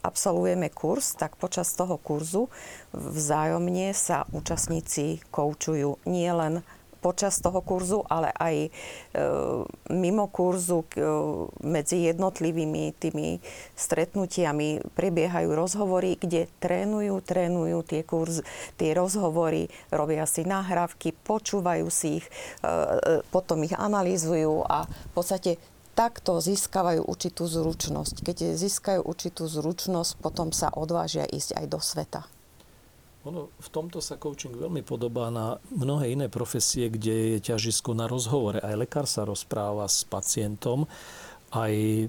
[0.00, 2.48] absolvujeme kurz, tak počas toho kurzu
[2.96, 6.64] vzájomne sa účastníci koučujú nie len
[7.00, 8.70] počas toho kurzu, ale aj e,
[9.90, 11.02] mimo kurzu e,
[11.64, 13.40] medzi jednotlivými tými
[13.74, 18.44] stretnutiami prebiehajú rozhovory, kde trénujú, trénujú tie, kurz,
[18.76, 22.26] tie rozhovory, robia si nahrávky, počúvajú si ich,
[22.60, 25.56] e, potom ich analýzujú a v podstate
[26.00, 28.24] takto získavajú určitú zručnosť.
[28.24, 32.39] Keď získajú určitú zručnosť, potom sa odvážia ísť aj do sveta.
[33.28, 38.08] Ono, v tomto sa coaching veľmi podobá na mnohé iné profesie, kde je ťažisko na
[38.08, 38.56] rozhovore.
[38.64, 40.88] Aj lekár sa rozpráva s pacientom,
[41.52, 42.08] aj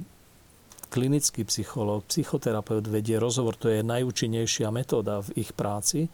[0.88, 6.08] klinický psychológ, psychoterapeut vedie rozhovor, to je najúčinnejšia metóda v ich práci.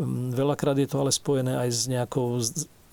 [0.00, 2.40] Mm, veľakrát je to ale spojené aj s nejakou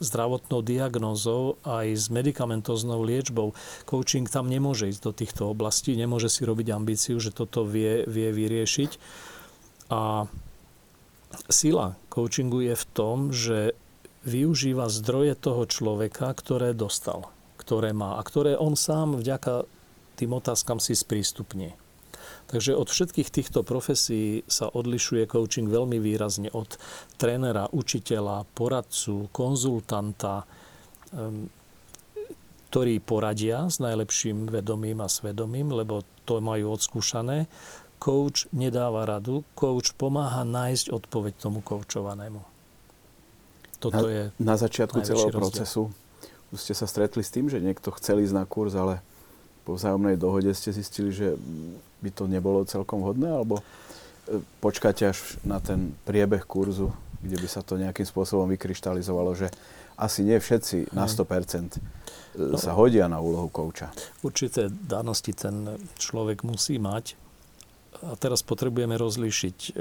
[0.03, 3.55] zdravotnou diagnózou, aj s medikamentoznou liečbou.
[3.87, 8.29] Coaching tam nemôže ísť do týchto oblastí, nemôže si robiť ambíciu, že toto vie, vie
[8.35, 8.91] vyriešiť.
[9.95, 10.27] A
[11.47, 13.77] sila coachingu je v tom, že
[14.27, 19.69] využíva zdroje toho človeka, ktoré dostal, ktoré má a ktoré on sám vďaka
[20.17, 21.77] tým otázkam si sprístupní.
[22.47, 26.79] Takže od všetkých týchto profesí sa odlišuje coaching veľmi výrazne od
[27.19, 30.47] trénera, učiteľa, poradcu, konzultanta,
[32.67, 37.47] ktorí poradia s najlepším vedomím a svedomím, lebo to majú odskúšané.
[37.97, 42.39] Coach nedáva radu, coach pomáha nájsť odpoveď tomu koučovanému.
[43.77, 45.41] Toto na, je na začiatku celého rozdiel.
[45.41, 45.81] procesu
[46.51, 49.03] už ste sa stretli s tým, že niekto chcel ísť na kurz, ale
[49.67, 51.35] po vzájomnej dohode ste zistili, že
[51.99, 53.63] by to nebolo celkom vhodné, alebo e,
[54.63, 59.51] počkáte až na ten priebeh kurzu, kde by sa to nejakým spôsobom vykryštalizovalo, že
[59.99, 61.79] asi nie všetci na 100% e,
[62.39, 63.91] no, sa hodia na úlohu kouča.
[64.23, 67.26] Určité danosti ten človek musí mať.
[68.05, 69.71] A teraz potrebujeme rozlíšiť e,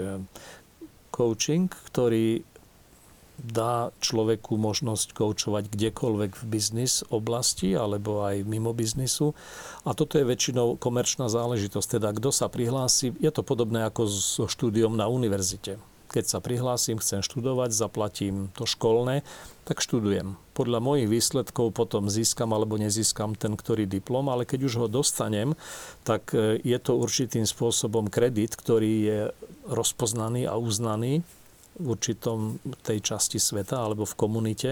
[1.12, 2.44] coaching, ktorý
[3.36, 9.36] dá človeku možnosť koučovať kdekoľvek v biznis oblasti alebo aj mimo biznisu.
[9.84, 12.00] A toto je väčšinou komerčná záležitosť.
[12.00, 15.76] Teda kto sa prihlási, je to podobné ako so štúdiom na univerzite.
[16.08, 19.20] Keď sa prihlásim, chcem študovať, zaplatím to školné,
[19.68, 20.45] tak študujem.
[20.56, 25.52] Podľa mojich výsledkov potom získam alebo nezískam ten ktorý diplom, ale keď už ho dostanem,
[26.00, 29.20] tak e, je to určitým spôsobom kredit, ktorý je
[29.68, 31.20] rozpoznaný a uznaný
[31.76, 34.70] v určitom tej časti sveta alebo v komunite.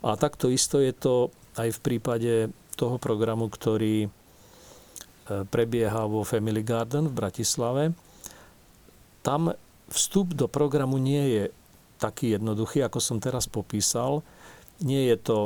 [0.00, 1.28] A takto isto je to
[1.60, 2.32] aj v prípade
[2.80, 4.08] toho programu, ktorý e,
[5.52, 7.92] prebieha vo Family Garden v Bratislave.
[9.20, 9.52] Tam
[9.92, 11.44] vstup do programu nie je
[12.00, 14.24] taký jednoduchý, ako som teraz popísal.
[14.80, 15.38] Nie je to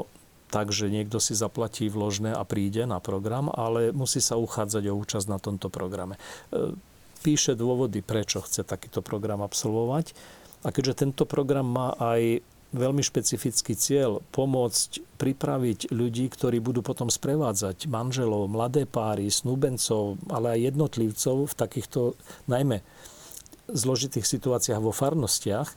[0.54, 4.94] tak, že niekto si zaplatí vložné a príde na program, ale musí sa uchádzať o
[4.94, 6.14] účasť na tomto programe.
[6.54, 6.78] E,
[7.26, 10.14] píše dôvody, prečo chce takýto program absolvovať
[10.62, 17.06] a keďže tento program má aj veľmi špecifický cieľ pomôcť pripraviť ľudí, ktorí budú potom
[17.06, 22.00] sprevádzať manželov, mladé páry, snúbencov, ale aj jednotlivcov v takýchto
[22.50, 22.82] najmä
[23.70, 25.70] zložitých situáciách vo farnostiach,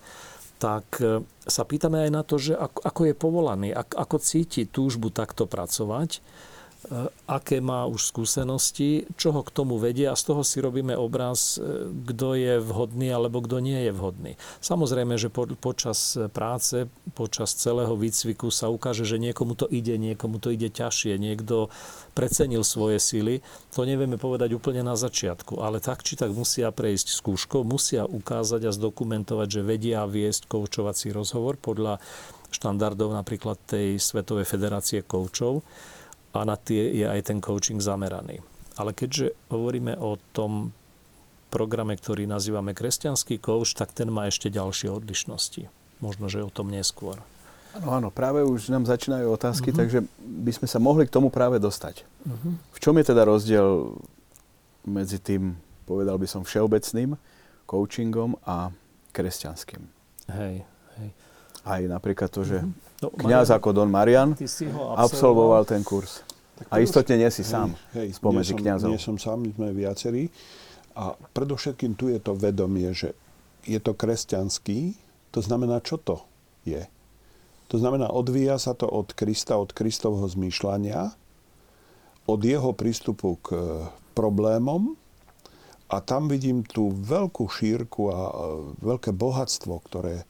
[0.58, 5.14] tak e, sa pýtame aj na to, že ako, ako je povolaný, ako cíti túžbu
[5.14, 6.20] takto pracovať
[7.28, 11.60] aké má už skúsenosti, čo ho k tomu vedie a z toho si robíme obraz,
[11.60, 14.32] e, kto je vhodný alebo kto nie je vhodný.
[14.64, 20.40] Samozrejme, že po, počas práce, počas celého výcviku sa ukáže, že niekomu to ide, niekomu
[20.40, 21.68] to ide ťažšie, niekto
[22.16, 23.44] precenil svoje sily.
[23.76, 28.64] To nevieme povedať úplne na začiatku, ale tak či tak musia prejsť skúškou, musia ukázať
[28.64, 32.00] a zdokumentovať, že vedia viesť koučovací rozhovor podľa
[32.48, 35.68] štandardov napríklad tej Svetovej federácie koučov
[36.38, 38.42] a na tie je aj ten coaching zameraný.
[38.78, 40.72] Ale keďže hovoríme o tom
[41.50, 45.72] programe, ktorý nazývame kresťanský coach, tak ten má ešte ďalšie odlišnosti.
[46.04, 47.18] Možno, že o tom neskôr.
[47.78, 49.80] Áno, áno, práve už nám začínajú otázky, uh-huh.
[49.82, 52.06] takže by sme sa mohli k tomu práve dostať.
[52.26, 52.54] Uh-huh.
[52.74, 53.98] V čom je teda rozdiel
[54.86, 55.58] medzi tým,
[55.90, 57.18] povedal by som, všeobecným
[57.66, 58.70] coachingom a
[59.14, 59.82] kresťanským?
[60.30, 60.66] Hej,
[61.02, 61.10] hej.
[61.68, 62.86] Aj napríklad to, že uh-huh.
[62.98, 64.98] No, kniaz ako Don Marian absolvoval.
[64.98, 66.26] absolvoval ten kurz.
[66.74, 68.90] A istotne nie si hej, sám hej, spomedzi nie som, kniazov.
[68.90, 70.24] Nie som sám, my sme viacerí.
[70.98, 73.14] A predovšetkým tu je to vedomie, že
[73.68, 74.98] je to kresťanský,
[75.30, 76.26] to znamená, čo to
[76.66, 76.88] je.
[77.68, 81.12] To znamená, odvíja sa to od Krista, od Kristovho zmýšľania,
[82.26, 83.48] od jeho prístupu k
[84.16, 84.96] problémom
[85.88, 88.20] a tam vidím tú veľkú šírku a
[88.82, 90.26] veľké bohatstvo, ktoré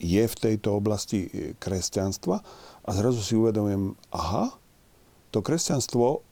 [0.00, 2.40] je v tejto oblasti e, kresťanstva
[2.80, 4.59] a zrazu si uvedomujem, aha,
[5.30, 6.22] to kresťanstvo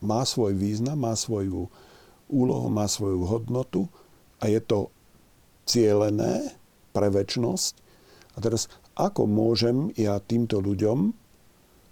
[0.00, 1.68] má svoj význam, má svoju
[2.30, 3.88] úlohu, má svoju hodnotu
[4.40, 4.88] a je to
[5.68, 6.56] cielené
[6.96, 7.72] pre väčnosť.
[8.34, 11.12] A teraz, ako môžem ja týmto ľuďom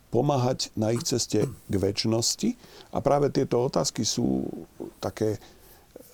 [0.08, 2.56] pomáhať na ich ceste k väčšnosti?
[2.94, 4.48] A práve tieto otázky sú
[5.02, 5.36] také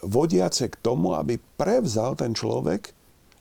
[0.03, 2.91] vodiace k tomu, aby prevzal ten človek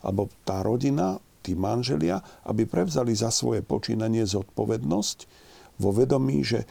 [0.04, 5.43] alebo tá rodina tí manželia, aby prevzali za svoje počínanie zodpovednosť
[5.80, 6.68] vo vedomí, že e,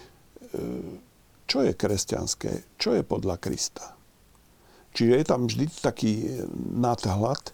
[1.47, 3.95] čo je kresťanské, čo je podľa Krista.
[4.93, 6.13] Čiže je tam vždy taký
[6.77, 7.53] nadhľad, e,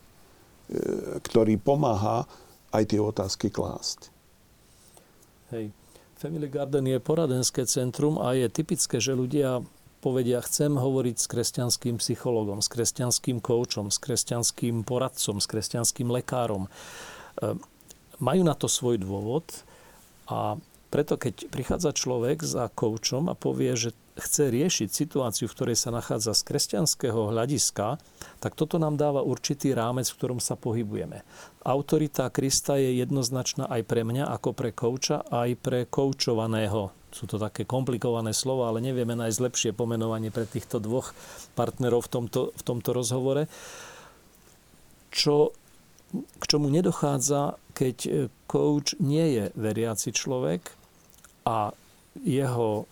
[1.22, 2.26] ktorý pomáha
[2.74, 4.12] aj tie otázky klásť.
[5.54, 5.72] Hej.
[6.18, 9.62] Family Garden je poradenské centrum a je typické, že ľudia
[10.02, 16.70] povedia, chcem hovoriť s kresťanským psychologom, s kresťanským koučom, s kresťanským poradcom, s kresťanským lekárom.
[18.18, 19.46] Majú na to svoj dôvod
[20.30, 20.58] a
[20.88, 25.94] preto keď prichádza človek za koučom a povie, že chce riešiť situáciu, v ktorej sa
[25.94, 28.01] nachádza z kresťanského hľadiska,
[28.42, 31.22] tak toto nám dáva určitý rámec, v ktorom sa pohybujeme.
[31.62, 37.40] Autorita Krista je jednoznačná aj pre mňa ako pre kouča, aj pre koučovaného Sú to
[37.40, 41.16] také komplikované slova, ale nevieme nájsť lepšie pomenovanie pre týchto dvoch
[41.57, 43.48] partnerov v tomto, v tomto rozhovore.
[45.09, 45.57] Čo,
[46.12, 50.77] k čomu nedochádza, keď coach nie je veriaci človek
[51.48, 51.72] a
[52.20, 52.84] jeho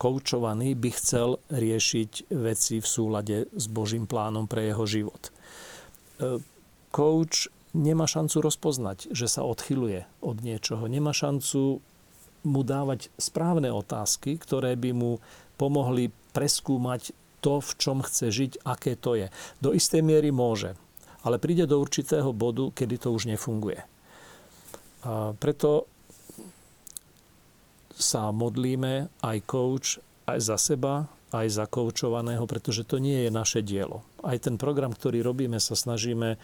[0.00, 5.28] koučovaný by chcel riešiť veci v súlade s Božím plánom pre jeho život.
[5.28, 6.40] E,
[6.88, 10.88] coach nemá šancu rozpoznať, že sa odchyluje od niečoho.
[10.88, 11.84] Nemá šancu
[12.44, 15.20] mu dávať správne otázky, ktoré by mu
[15.60, 17.12] pomohli preskúmať
[17.44, 19.28] to, v čom chce žiť, aké to je.
[19.60, 20.76] Do istej miery môže,
[21.20, 23.84] ale príde do určitého bodu, kedy to už nefunguje.
[25.04, 25.84] A preto
[27.94, 29.88] sa modlíme aj coach,
[30.26, 34.06] aj za seba, aj za koučovaného, pretože to nie je naše dielo.
[34.22, 36.38] Aj ten program, ktorý robíme, sa snažíme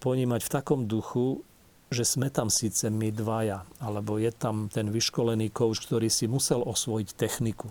[0.00, 1.44] ponímať v takom duchu,
[1.92, 6.64] že sme tam síce my dvaja, alebo je tam ten vyškolený coach, ktorý si musel
[6.66, 7.70] osvojiť techniku.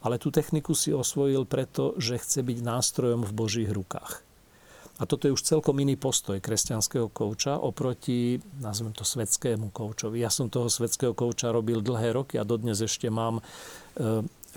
[0.00, 4.29] Ale tú techniku si osvojil preto, že chce byť nástrojom v Božích rukách.
[5.00, 10.20] A toto je už celkom iný postoj kresťanského kouča oproti, nazvem to, svetskému koučovi.
[10.20, 13.42] Ja som toho svetského kouča robil dlhé roky a dodnes ešte mám e,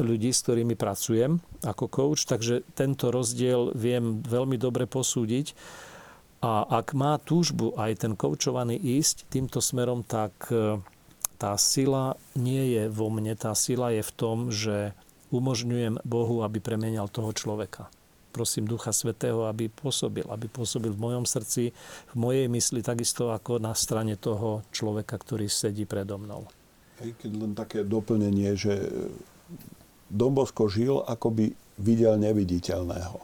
[0.04, 5.56] ľudí, s ktorými pracujem ako coach, takže tento rozdiel viem veľmi dobre posúdiť.
[6.44, 10.76] A ak má túžbu aj ten koučovaný ísť týmto smerom, tak e,
[11.40, 14.92] tá sila nie je vo mne, tá sila je v tom, že
[15.32, 17.88] umožňujem Bohu, aby premenial toho človeka.
[18.34, 21.70] Prosím Ducha Svetého, aby pôsobil, aby pôsobil v mojom srdci,
[22.10, 26.50] v mojej mysli, takisto ako na strane toho človeka, ktorý sedí predo mnou.
[26.98, 28.90] Hej, keď len také doplnenie, že
[30.10, 31.46] Dombosko žil, ako by
[31.78, 33.18] videl neviditeľného.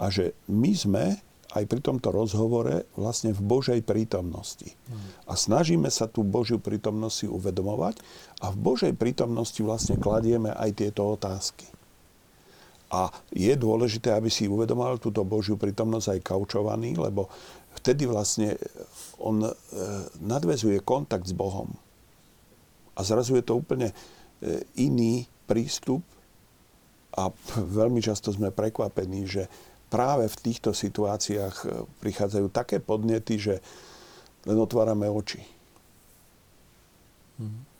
[0.00, 1.04] A že my sme
[1.52, 4.72] aj pri tomto rozhovore vlastne v Božej prítomnosti.
[5.28, 8.00] A snažíme sa tú Božiu prítomnosť si uvedomovať
[8.40, 11.68] a v Božej prítomnosti vlastne kladieme aj tieto otázky.
[12.92, 17.32] A je dôležité, aby si uvedomal túto Božiu prítomnosť aj kaučovaný, lebo
[17.80, 18.60] vtedy vlastne
[19.16, 19.52] on e,
[20.20, 21.72] nadvezuje kontakt s Bohom.
[22.92, 23.94] A zrazu je to úplne e,
[24.76, 26.04] iný prístup
[27.16, 27.32] a
[27.80, 29.48] veľmi často sme prekvapení, že
[29.88, 31.66] práve v týchto situáciách e,
[32.04, 33.54] prichádzajú také podnety, že
[34.44, 35.40] len otvárame oči.
[37.40, 37.71] Mhm.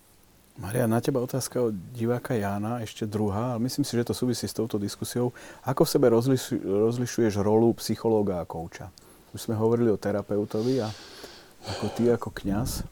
[0.60, 4.44] Maria, na teba otázka od diváka Jána, ešte druhá, ale myslím si, že to súvisí
[4.44, 5.32] s touto diskusiou.
[5.64, 8.92] Ako v sebe rozliš, rozlišuješ rolu psychológa a kouča?
[9.32, 10.92] Už sme hovorili o terapeutovi a
[11.72, 12.84] ako ty ako kňaz?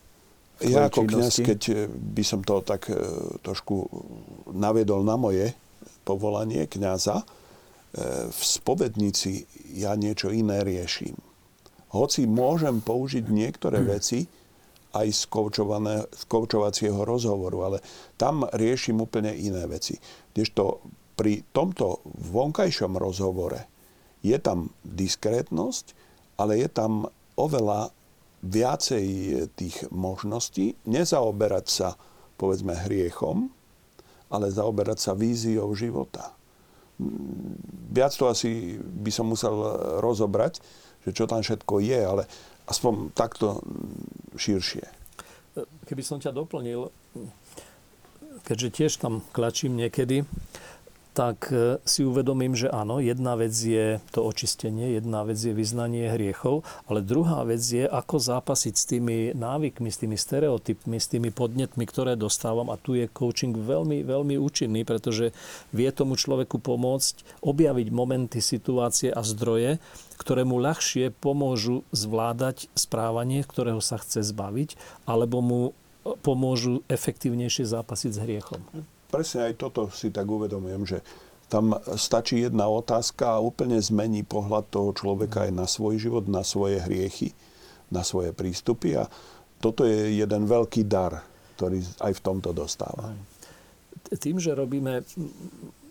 [0.64, 2.96] Ja ako kňaz, keď e, by som to tak e,
[3.44, 3.88] trošku
[4.56, 5.52] naviedol na moje
[6.04, 7.24] povolanie kňaza,
[8.30, 11.18] v spovednici ja niečo iné riešim.
[11.90, 14.30] Hoci môžem použiť niektoré veci
[14.90, 15.22] aj z,
[16.10, 16.22] z
[17.04, 17.78] rozhovoru, ale
[18.18, 19.98] tam riešim úplne iné veci.
[20.34, 23.66] Kdežto pri tomto vonkajšom rozhovore
[24.20, 25.94] je tam diskrétnosť,
[26.40, 27.92] ale je tam oveľa
[28.40, 29.06] viacej
[29.52, 31.88] tých možností nezaoberať sa,
[32.40, 33.52] povedzme, hriechom,
[34.32, 36.40] ale zaoberať sa víziou života
[37.90, 39.54] viac to asi by som musel
[40.04, 40.60] rozobrať,
[41.06, 42.22] že čo tam všetko je, ale
[42.70, 43.60] aspoň takto
[44.38, 44.86] širšie.
[45.90, 46.94] Keby som ťa doplnil,
[48.46, 50.22] keďže tiež tam klačím niekedy,
[51.10, 56.06] tak e, si uvedomím, že áno, jedna vec je to očistenie, jedna vec je vyznanie
[56.06, 61.34] hriechov, ale druhá vec je, ako zápasiť s tými návykmi, s tými stereotypmi, s tými
[61.34, 62.70] podnetmi, ktoré dostávam.
[62.70, 65.34] A tu je coaching veľmi, veľmi účinný, pretože
[65.74, 69.82] vie tomu človeku pomôcť objaviť momenty, situácie a zdroje,
[70.20, 74.76] ktoré mu ľahšie pomôžu zvládať správanie, ktorého sa chce zbaviť,
[75.08, 75.60] alebo mu
[76.20, 78.60] pomôžu efektívnejšie zápasiť s hriechom
[79.10, 80.98] presne aj toto si tak uvedomujem, že
[81.50, 86.46] tam stačí jedna otázka a úplne zmení pohľad toho človeka aj na svoj život, na
[86.46, 87.34] svoje hriechy,
[87.90, 89.10] na svoje prístupy a
[89.58, 91.26] toto je jeden veľký dar,
[91.58, 93.10] ktorý aj v tomto dostáva.
[94.14, 95.02] Tým, že robíme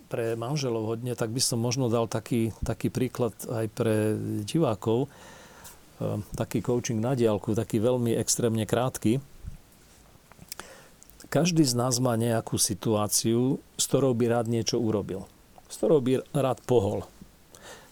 [0.10, 5.06] pre manželov hodne, tak by som možno dal taký, taký príklad aj pre divákov.
[6.02, 9.22] Ehm, taký coaching na diálku, taký veľmi extrémne krátky
[11.30, 15.30] každý z nás má nejakú situáciu, s ktorou by rád niečo urobil.
[15.70, 17.06] S ktorou by rád pohol.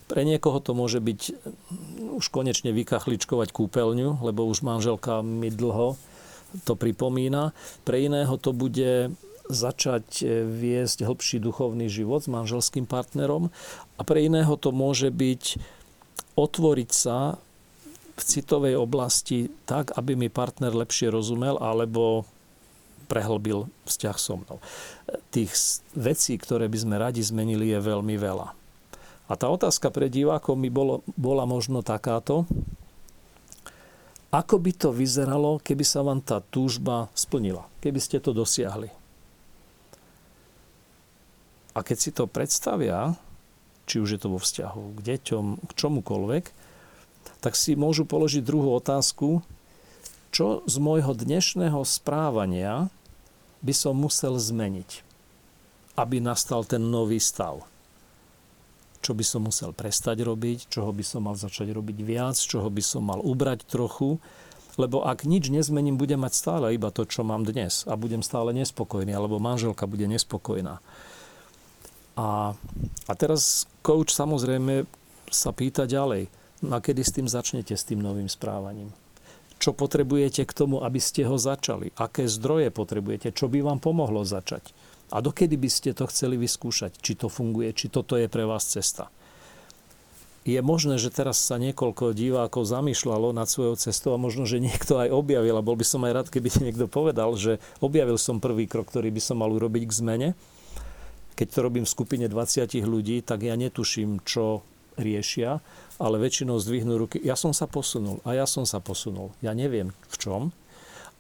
[0.10, 6.02] Pre niekoho to môže byť mm, už konečne vykachličkovať kúpeľňu, lebo už manželka mi dlho
[6.66, 7.54] to pripomína.
[7.86, 9.14] Pre iného to bude
[9.48, 13.50] začať e, viesť hĺbší duchovný život s manželským partnerom
[13.96, 15.44] a pre iného to môže byť
[16.38, 17.40] otvoriť sa
[18.18, 22.26] v citovej oblasti tak, aby mi partner lepšie rozumel alebo
[23.08, 24.58] prehlbil vzťah so mnou.
[25.32, 25.54] Tých
[25.96, 28.48] vecí, ktoré by sme radi zmenili, je veľmi veľa.
[29.28, 32.48] A tá otázka pre divákov mi bolo, bola možno takáto.
[34.28, 37.64] Ako by to vyzeralo, keby sa vám tá túžba splnila?
[37.80, 38.97] Keby ste to dosiahli?
[41.78, 43.14] A keď si to predstavia,
[43.86, 46.46] či už je to vo vzťahu k deťom, k čomukoľvek,
[47.38, 49.46] tak si môžu položiť druhú otázku,
[50.34, 52.90] čo z môjho dnešného správania
[53.62, 55.06] by som musel zmeniť,
[56.02, 57.62] aby nastal ten nový stav.
[59.06, 62.82] Čo by som musel prestať robiť, čoho by som mal začať robiť viac, čoho by
[62.82, 64.18] som mal ubrať trochu,
[64.82, 68.50] lebo ak nič nezmením, budem mať stále iba to, čo mám dnes a budem stále
[68.58, 70.82] nespokojný, alebo manželka bude nespokojná.
[72.18, 72.58] A,
[73.06, 74.90] a teraz coach samozrejme
[75.30, 76.28] sa pýta ďalej,
[76.66, 78.90] no a kedy s tým začnete, s tým novým správaním?
[79.58, 84.22] čo potrebujete k tomu, aby ste ho začali, aké zdroje potrebujete, čo by vám pomohlo
[84.22, 84.74] začať.
[85.10, 88.68] A dokedy by ste to chceli vyskúšať, či to funguje, či toto je pre vás
[88.68, 89.10] cesta.
[90.48, 94.96] Je možné, že teraz sa niekoľko divákov zamýšľalo nad svojou cestou a možno, že niekto
[94.96, 98.64] aj objavil, a bol by som aj rád, keby niekto povedal, že objavil som prvý
[98.64, 100.30] krok, ktorý by som mal urobiť k zmene.
[101.38, 104.66] Keď to robím v skupine 20 ľudí, tak ja netuším, čo
[104.98, 105.62] riešia,
[106.02, 107.22] ale väčšinou zdvihnú ruky.
[107.22, 109.30] Ja som sa posunul a ja som sa posunul.
[109.46, 110.42] Ja neviem v čom,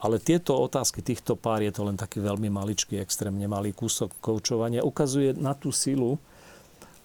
[0.01, 4.86] ale tieto otázky týchto pár, je to len taký veľmi maličký, extrémne malý kúsok koučovania,
[4.86, 6.18] ukazuje na tú silu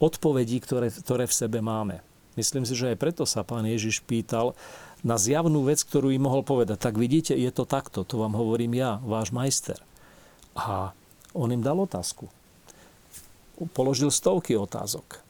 [0.01, 2.01] odpovedí, ktoré, ktoré v sebe máme.
[2.33, 4.57] Myslím si, že aj preto sa pán Ježiš pýtal
[5.05, 6.81] na zjavnú vec, ktorú im mohol povedať.
[6.81, 9.77] Tak vidíte, je to takto, to vám hovorím ja, váš majster.
[10.57, 10.97] A
[11.37, 12.29] on im dal otázku.
[13.75, 15.23] Položil stovky otázok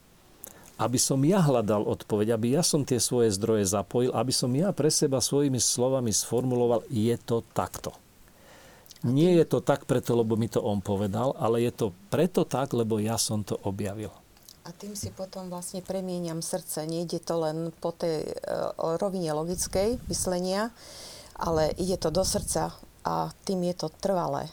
[0.81, 4.73] aby som ja hľadal odpoveď, aby ja som tie svoje zdroje zapojil, aby som ja
[4.73, 7.93] pre seba svojimi slovami sformuloval, je to takto.
[9.03, 12.71] Nie je to tak preto, lebo mi to on povedal, ale je to preto tak,
[12.71, 14.09] lebo ja som to objavil.
[14.63, 16.87] A tým si potom vlastne premieniam srdce.
[16.87, 20.71] Nejde to len po tej uh, rovine logickej myslenia,
[21.35, 22.71] ale ide to do srdca
[23.03, 24.47] a tým je to trvalé.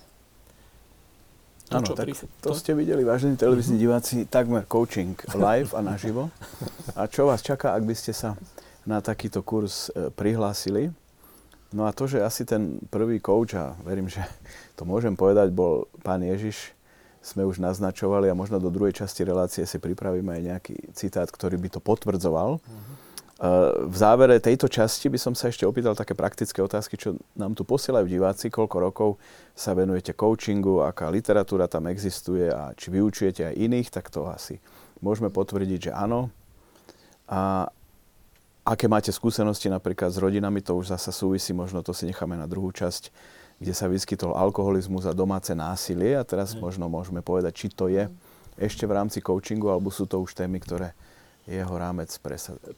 [1.71, 2.11] Áno, tak
[2.43, 4.03] to ste videli, vážení televízni uh-huh.
[4.03, 6.35] diváci, takmer coaching live a naživo.
[6.99, 8.35] A čo vás čaká, ak by ste sa
[8.83, 10.91] na takýto kurz e, prihlásili?
[11.71, 14.19] No a to, že asi ten prvý coach, a verím, že
[14.75, 16.75] to môžem povedať, bol pán Ježiš,
[17.23, 21.55] sme už naznačovali a možno do druhej časti relácie si pripravíme aj nejaký citát, ktorý
[21.55, 22.59] by to potvrdzoval.
[22.59, 22.95] Uh-huh.
[23.89, 27.65] V závere tejto časti by som sa ešte opýtal také praktické otázky, čo nám tu
[27.65, 29.11] posielajú diváci, koľko rokov
[29.57, 34.61] sa venujete coachingu, aká literatúra tam existuje a či vyučujete aj iných, tak to asi
[35.01, 36.29] môžeme potvrdiť, že áno.
[37.33, 37.73] A
[38.61, 42.45] aké máte skúsenosti napríklad s rodinami, to už zasa súvisí, možno to si necháme na
[42.45, 43.09] druhú časť,
[43.57, 46.13] kde sa vyskytol alkoholizmus a domáce násilie.
[46.13, 48.05] A teraz možno môžeme povedať, či to je
[48.61, 50.93] ešte v rámci coachingu, alebo sú to už témy, ktoré
[51.49, 52.13] jeho rámec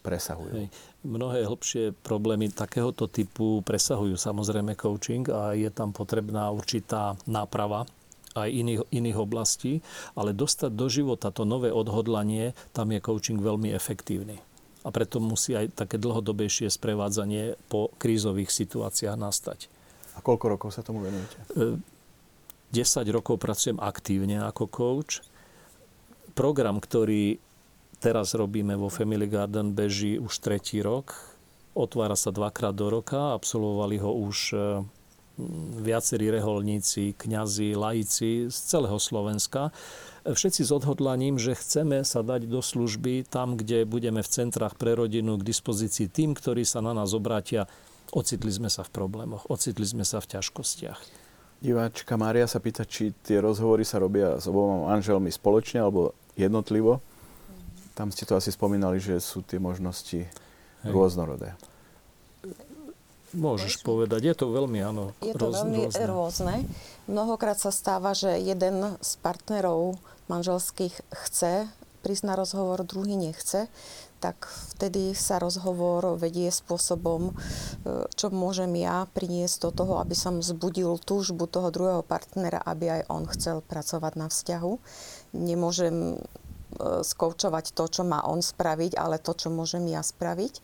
[0.02, 0.54] presahujú.
[0.54, 0.68] Hej.
[1.02, 7.84] Mnohé hĺbšie problémy takéhoto typu presahujú samozrejme coaching a je tam potrebná určitá náprava
[8.32, 9.84] aj iných, iných oblastí,
[10.16, 14.40] ale dostať do života to nové odhodlanie, tam je coaching veľmi efektívny.
[14.82, 19.70] A preto musí aj také dlhodobejšie sprevádzanie po krízových situáciách nastať.
[20.16, 21.38] A koľko rokov sa tomu venujete?
[21.54, 21.78] 10
[22.74, 25.22] e, rokov pracujem aktívne ako coach.
[26.34, 27.38] Program, ktorý
[28.02, 31.14] teraz robíme vo Family Garden, beží už tretí rok.
[31.78, 34.56] Otvára sa dvakrát do roka, absolvovali ho už e,
[35.80, 39.70] viacerí reholníci, kňazi, laici z celého Slovenska.
[40.26, 44.98] Všetci s odhodlaním, že chceme sa dať do služby tam, kde budeme v centrách pre
[44.98, 47.70] rodinu k dispozícii tým, ktorí sa na nás obrátia.
[48.12, 51.00] Ocitli sme sa v problémoch, ocitli sme sa v ťažkostiach.
[51.62, 57.00] Diváčka Mária sa pýta, či tie rozhovory sa robia s oboma manželmi spoločne alebo jednotlivo.
[57.92, 60.90] Tam ste to asi spomínali, že sú tie možnosti Hej.
[60.90, 61.52] rôznorodé.
[63.32, 66.04] Môžeš povedať, je to veľmi, áno, Je to roz, veľmi rôzne.
[66.04, 66.54] rôzne.
[67.08, 69.96] Mnohokrát sa stáva, že jeden z partnerov
[70.28, 71.72] manželských chce
[72.02, 73.70] prísť na rozhovor, druhý nechce,
[74.18, 80.42] tak vtedy sa rozhovor vedie spôsobom, e, čo môžem ja priniesť do toho, aby som
[80.42, 84.72] zbudil túžbu toho druhého partnera, aby aj on chcel pracovať na vzťahu.
[85.34, 86.22] Nemôžem
[86.80, 90.54] skoučovať to, čo má on spraviť, ale to, čo môžem ja spraviť.
[90.56, 90.62] E,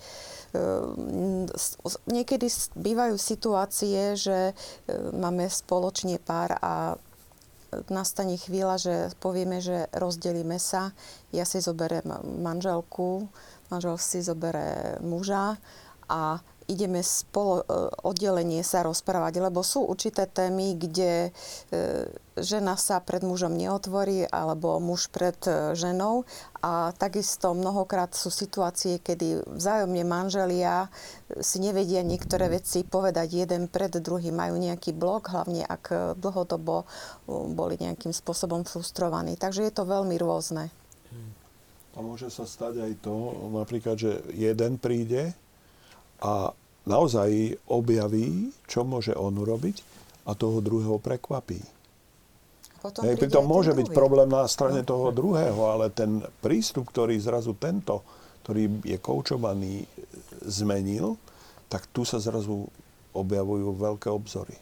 [2.09, 4.55] niekedy bývajú situácie, že e,
[5.13, 6.97] máme spoločne pár a
[7.93, 10.97] nastane chvíľa, že povieme, že rozdelíme sa.
[11.37, 12.09] Ja si zoberiem
[12.41, 13.29] manželku,
[13.69, 15.61] manžel si zoberie muža
[16.09, 21.31] a ideme spolo, e, oddelenie sa rozprávať, lebo sú určité témy, kde e,
[22.37, 26.29] žena sa pred mužom neotvorí, alebo muž pred e, ženou.
[26.61, 30.93] A takisto mnohokrát sú situácie, kedy vzájomne manželia
[31.41, 34.37] si nevedia niektoré veci povedať jeden pred druhým.
[34.37, 36.85] Majú nejaký blok, hlavne ak dlhodobo
[37.55, 39.39] boli nejakým spôsobom frustrovaní.
[39.39, 40.69] Takže je to veľmi rôzne.
[41.95, 43.15] A môže sa stať aj to,
[43.55, 45.35] napríklad, že jeden príde
[46.23, 46.51] a
[46.89, 49.85] naozaj objaví, čo môže on urobiť
[50.29, 51.61] a toho druhého prekvapí.
[52.79, 54.89] Potom Hej, pritom môže byť problém na strane no.
[54.89, 58.07] toho druhého, ale ten prístup, ktorý zrazu tento,
[58.47, 59.83] ktorý je koučovaný,
[60.47, 61.19] zmenil,
[61.67, 62.71] tak tu sa zrazu
[63.13, 64.55] objavujú veľké obzory.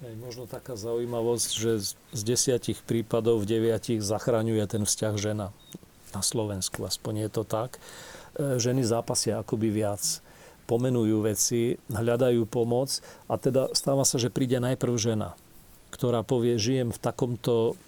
[0.00, 5.52] Hej, možno taká zaujímavosť, že z desiatich prípadov v deviatich zachraňuje ten vzťah žena
[6.12, 7.76] na Slovensku, aspoň je to tak.
[8.36, 10.24] E, ženy zápasia akoby viac
[10.66, 12.98] pomenujú veci, hľadajú pomoc
[13.30, 15.38] a teda stáva sa, že príde najprv žena,
[15.94, 17.78] ktorá povie, žijem v takomto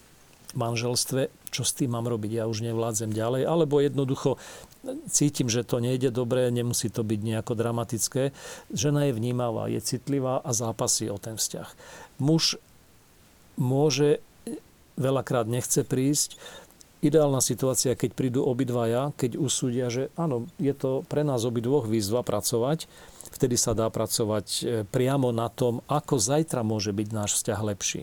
[0.57, 4.41] manželstve, čo s tým mám robiť, ja už nevládzem ďalej, alebo jednoducho
[5.13, 8.33] cítim, že to nejde dobre, nemusí to byť nejako dramatické.
[8.73, 11.69] Žena je vnímavá, je citlivá a zápasí o ten vzťah.
[12.23, 12.57] Muž
[13.61, 14.23] môže,
[14.97, 16.41] veľakrát nechce prísť,
[17.01, 22.27] ideálna situácia, keď prídu obidvaja, keď usúdia, že áno, je to pre nás obidvoch výzva
[22.27, 22.91] pracovať,
[23.35, 28.03] vtedy sa dá pracovať e, priamo na tom, ako zajtra môže byť náš vzťah lepší.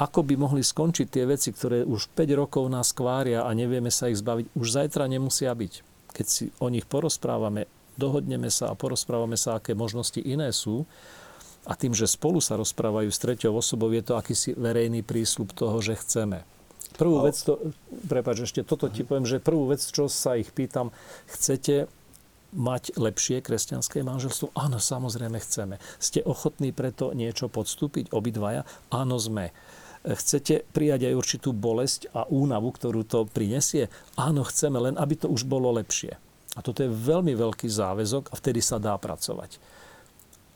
[0.00, 4.08] Ako by mohli skončiť tie veci, ktoré už 5 rokov nás kvária a nevieme sa
[4.08, 5.72] ich zbaviť, už zajtra nemusia byť.
[6.16, 7.68] Keď si o nich porozprávame,
[8.00, 10.88] dohodneme sa a porozprávame sa, aké možnosti iné sú,
[11.68, 15.76] a tým, že spolu sa rozprávajú s treťou osobou, je to akýsi verejný prísľub toho,
[15.84, 16.40] že chceme.
[17.00, 17.72] Prvú vec, to,
[18.12, 20.92] prepáč, ešte toto ti poviem, že prvú vec, čo sa ich pýtam,
[21.32, 21.88] chcete
[22.52, 24.52] mať lepšie kresťanské manželstvo?
[24.52, 25.80] Áno, samozrejme chceme.
[25.96, 28.68] Ste ochotní preto niečo podstúpiť, obidvaja?
[28.92, 29.56] Áno, sme.
[30.04, 33.88] Chcete prijať aj určitú bolesť a únavu, ktorú to prinesie?
[34.20, 36.20] Áno, chceme, len aby to už bolo lepšie.
[36.52, 39.79] A toto je veľmi veľký záväzok a vtedy sa dá pracovať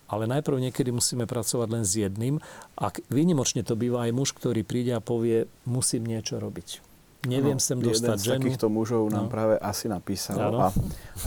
[0.09, 2.39] ale najprv niekedy musíme pracovať len s jedným
[2.77, 6.85] a výnimočne to býva aj muž, ktorý príde a povie, musím niečo robiť.
[7.25, 8.37] Neviem no, sem dostať jeden ženu.
[8.37, 9.33] z takýchto mužov nám no.
[9.33, 10.59] práve asi napísal ano.
[10.61, 10.67] a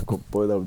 [0.06, 0.60] ako povedal,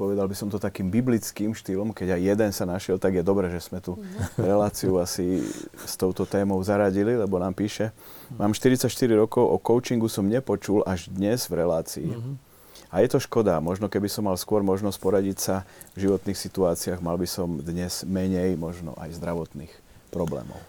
[0.00, 3.52] povedal by som to takým biblickým štýlom, keď aj jeden sa našiel, tak je dobré,
[3.52, 4.40] že sme tu mhm.
[4.40, 5.44] reláciu asi
[5.76, 7.92] s touto témou zaradili, lebo nám píše,
[8.40, 12.08] mám 44 rokov, o coachingu som nepočul až dnes v relácii.
[12.08, 12.51] Uh-huh
[12.92, 13.56] a je to škoda.
[13.64, 15.56] Možno keby som mal skôr možnosť poradiť sa
[15.96, 19.72] v životných situáciách, mal by som dnes menej možno aj zdravotných
[20.12, 20.60] problémov.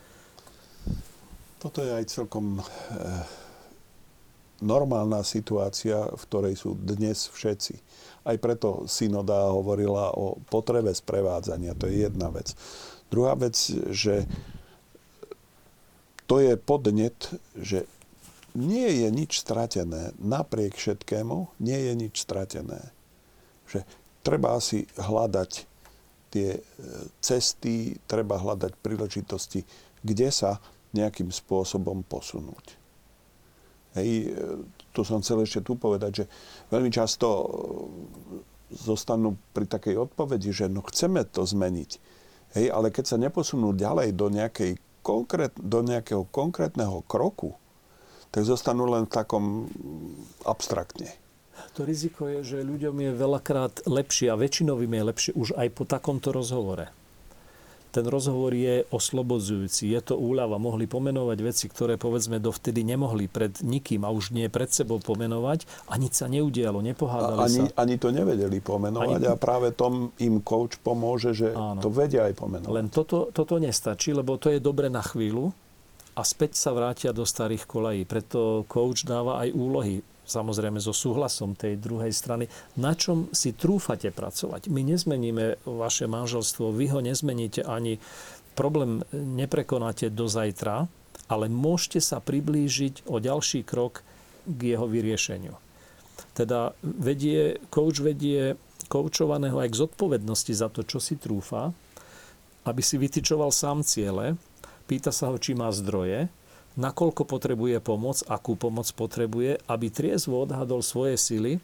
[1.59, 2.63] Toto je aj celkom e,
[4.63, 7.75] normálna situácia, v ktorej sú dnes všetci.
[8.23, 11.75] Aj preto synoda hovorila o potrebe sprevádzania.
[11.75, 12.55] To je jedna vec.
[13.11, 13.55] Druhá vec,
[13.91, 14.23] že
[16.23, 17.19] to je podnet,
[17.59, 17.83] že
[18.53, 20.13] nie je nič stratené.
[20.21, 22.93] Napriek všetkému nie je nič stratené.
[23.69, 23.85] Že
[24.21, 25.51] treba si hľadať
[26.33, 26.61] tie e,
[27.21, 29.61] cesty, treba hľadať príležitosti,
[30.01, 30.57] kde sa
[30.97, 32.77] nejakým spôsobom posunúť.
[33.93, 34.25] Hej, e,
[34.93, 36.25] to som chcel ešte tu povedať, že
[36.73, 37.45] veľmi často e,
[38.73, 41.91] zostanú pri takej odpovedi, že no chceme to zmeniť.
[42.57, 47.57] Hej, ale keď sa neposunú ďalej do, nejakej konkrét, do nejakého konkrétneho kroku,
[48.33, 49.69] tak zostanú len v takom
[50.41, 51.13] abstraktne.
[51.77, 55.85] To riziko je, že ľuďom je veľakrát lepšie a väčšinovým je lepšie už aj po
[55.85, 56.89] takomto rozhovore.
[57.93, 60.57] Ten rozhovor je oslobodzujúci, je to úľava.
[60.57, 65.69] Mohli pomenovať veci, ktoré povedzme dovtedy nemohli pred nikým a už nie pred sebou pomenovať
[65.85, 67.77] a nič sa neudialo, nepohádali a ani, sa.
[67.77, 69.29] Ani to nevedeli pomenovať ani...
[69.29, 71.85] a práve tom im coach pomôže, že Áno.
[71.85, 72.73] to vedia aj pomenovať.
[72.73, 75.53] Len toto, toto nestačí, lebo to je dobre na chvíľu,
[76.13, 78.05] a späť sa vrátia do starých kolají.
[78.05, 82.45] Preto coach dáva aj úlohy, samozrejme so súhlasom tej druhej strany,
[82.77, 84.69] na čom si trúfate pracovať.
[84.69, 87.97] My nezmeníme vaše manželstvo, vy ho nezmeníte ani
[88.53, 90.85] problém neprekonáte do zajtra,
[91.25, 94.05] ale môžete sa priblížiť o ďalší krok
[94.45, 95.57] k jeho vyriešeniu.
[96.37, 98.53] Teda vedie, coach vedie
[98.85, 101.73] koučovaného aj k zodpovednosti za to, čo si trúfa,
[102.63, 104.37] aby si vytyčoval sám ciele,
[104.93, 106.29] pýta sa ho, či má zdroje,
[106.77, 111.57] nakoľko potrebuje pomoc, akú pomoc potrebuje, aby triezvo odhadol svoje sily,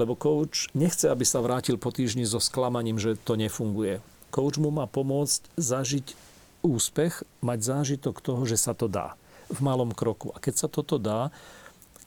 [0.00, 4.00] lebo coach nechce, aby sa vrátil po týždni so sklamaním, že to nefunguje.
[4.32, 6.16] Coach mu má pomôcť zažiť
[6.64, 9.12] úspech, mať zážitok toho, že sa to dá
[9.52, 10.32] v malom kroku.
[10.32, 11.28] A keď sa toto dá,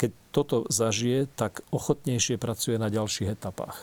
[0.01, 3.77] keď toto zažije, tak ochotnejšie pracuje na ďalších etapách.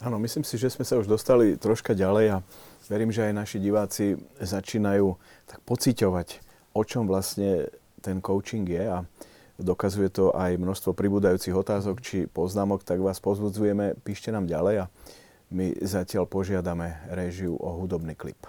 [0.00, 2.44] Áno, myslím si, že sme sa už dostali troška ďalej a
[2.92, 5.16] verím, že aj naši diváci začínajú
[5.46, 6.28] tak pociťovať,
[6.74, 7.68] o čom vlastne
[8.04, 8.98] ten coaching je a
[9.56, 14.90] dokazuje to aj množstvo pribúdajúcich otázok či poznámok, tak vás pozbudzujeme, píšte nám ďalej a
[15.54, 18.42] my zatiaľ požiadame režiu o hudobný klip.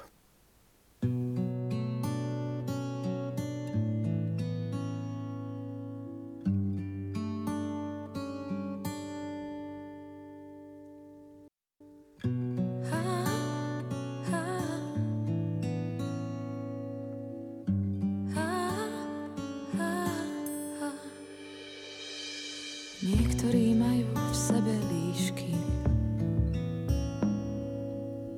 [23.34, 25.54] ktorí majú v sebe líšky.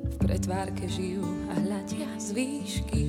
[0.07, 3.03] V pretvárke žijú a hľadia z výšky.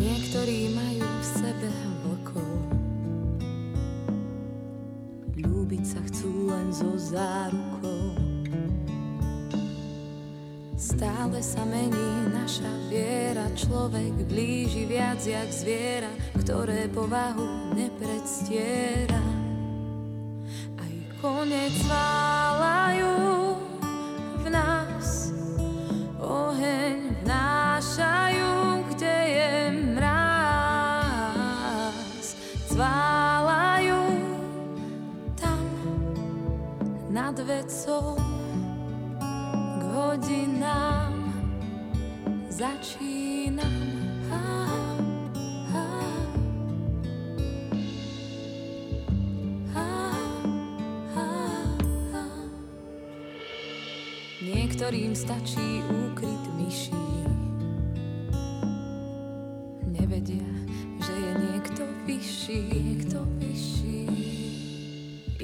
[0.00, 1.68] Niektorí majú v sebe
[2.00, 2.56] vlkov.
[5.36, 8.16] Ľúbiť sa chcú len zo zárukou.
[10.80, 16.08] Stále sa mení naša viera, človek blíži viac jak zviera,
[17.00, 19.24] povahu nepredstiera.
[20.76, 20.94] Aj
[21.24, 23.56] konec válajú
[24.44, 25.32] v nás,
[26.20, 31.16] oheň vnášajú, kde je mráz.
[32.68, 34.04] Zválajú
[35.40, 35.64] tam
[37.08, 38.19] nad vecou
[54.90, 56.98] ktorým stačí úkryt myší.
[59.86, 60.50] Nevedia,
[60.98, 64.02] že je niekto vyšší, niekto vyšší.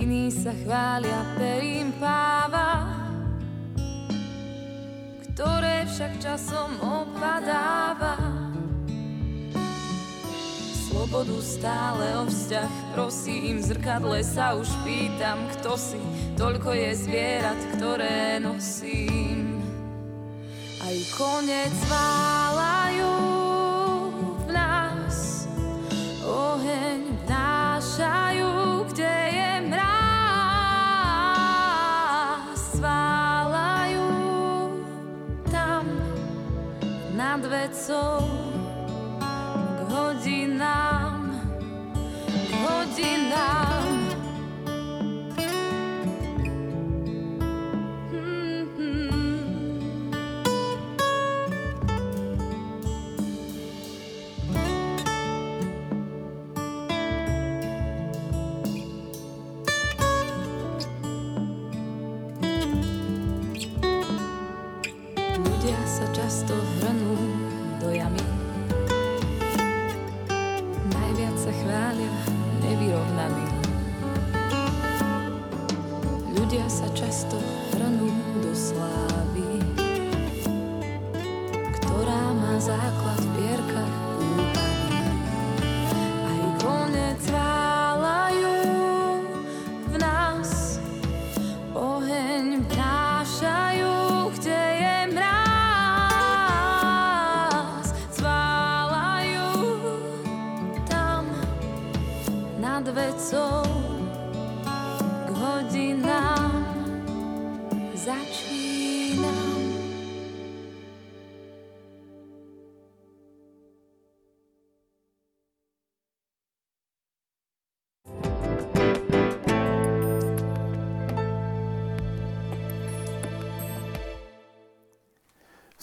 [0.03, 2.91] Iní sa chvália perím páva,
[5.31, 8.19] ktoré však časom opadáva.
[10.91, 16.03] Slobodu stále o vzťah prosím, v zrkadle sa už pýtam, kto si,
[16.35, 19.36] toľko je zvierat, ktoré nosím
[21.17, 23.17] konec válajú
[24.47, 25.45] v nás,
[26.25, 29.97] oheň vnášajú, kde je mráz.
[32.77, 34.09] Sválajú
[35.53, 35.85] tam
[37.13, 38.36] nad vecou
[76.57, 77.37] ľudia sa často
[77.77, 78.09] hrnú
[78.41, 79.61] do slávy,
[81.77, 83.26] ktorá má základ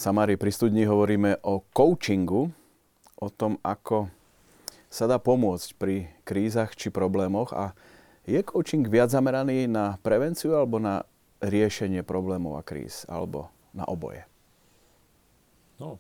[0.04, 2.52] Samári pri studni hovoríme o coachingu,
[3.24, 4.12] o tom, ako
[4.92, 7.72] sa dá pomôcť pri krízach či problémoch a
[8.28, 11.08] je coaching viac zameraný na prevenciu alebo na
[11.40, 14.28] riešenie problémov a kríz, alebo na oboje?
[15.80, 15.96] No,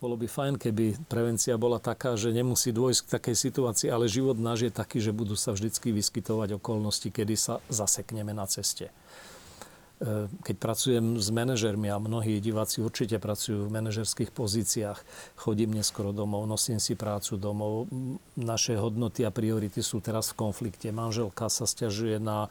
[0.00, 4.40] bolo by fajn, keby prevencia bola taká, že nemusí dôjsť k takej situácii, ale život
[4.40, 8.88] náš je taký, že budú sa vždy vyskytovať okolnosti, kedy sa zasekneme na ceste.
[10.02, 14.98] E, keď pracujem s manažermi a mnohí diváci určite pracujú v manažerských pozíciách,
[15.38, 17.86] chodím neskoro domov, nosím si prácu domov,
[18.34, 20.90] naše hodnoty a priority sú teraz v konflikte.
[20.90, 22.50] Manželka sa stiažuje na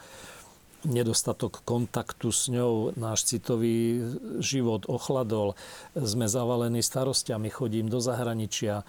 [0.88, 4.00] nedostatok kontaktu s ňou, náš citový
[4.40, 5.60] život ochladol,
[5.92, 8.88] sme zavalení starostiami, chodím do zahraničia.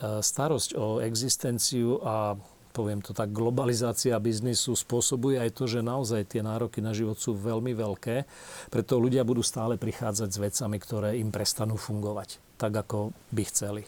[0.00, 2.40] E, starosť o existenciu a
[2.78, 7.34] poviem to tak, globalizácia biznisu spôsobuje aj to, že naozaj tie nároky na život sú
[7.34, 8.22] veľmi veľké,
[8.70, 13.82] preto ľudia budú stále prichádzať s vecami, ktoré im prestanú fungovať tak, ako by chceli.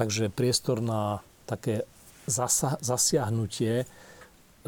[0.00, 1.84] Takže priestor na také
[2.24, 3.86] zasa- zasiahnutie e,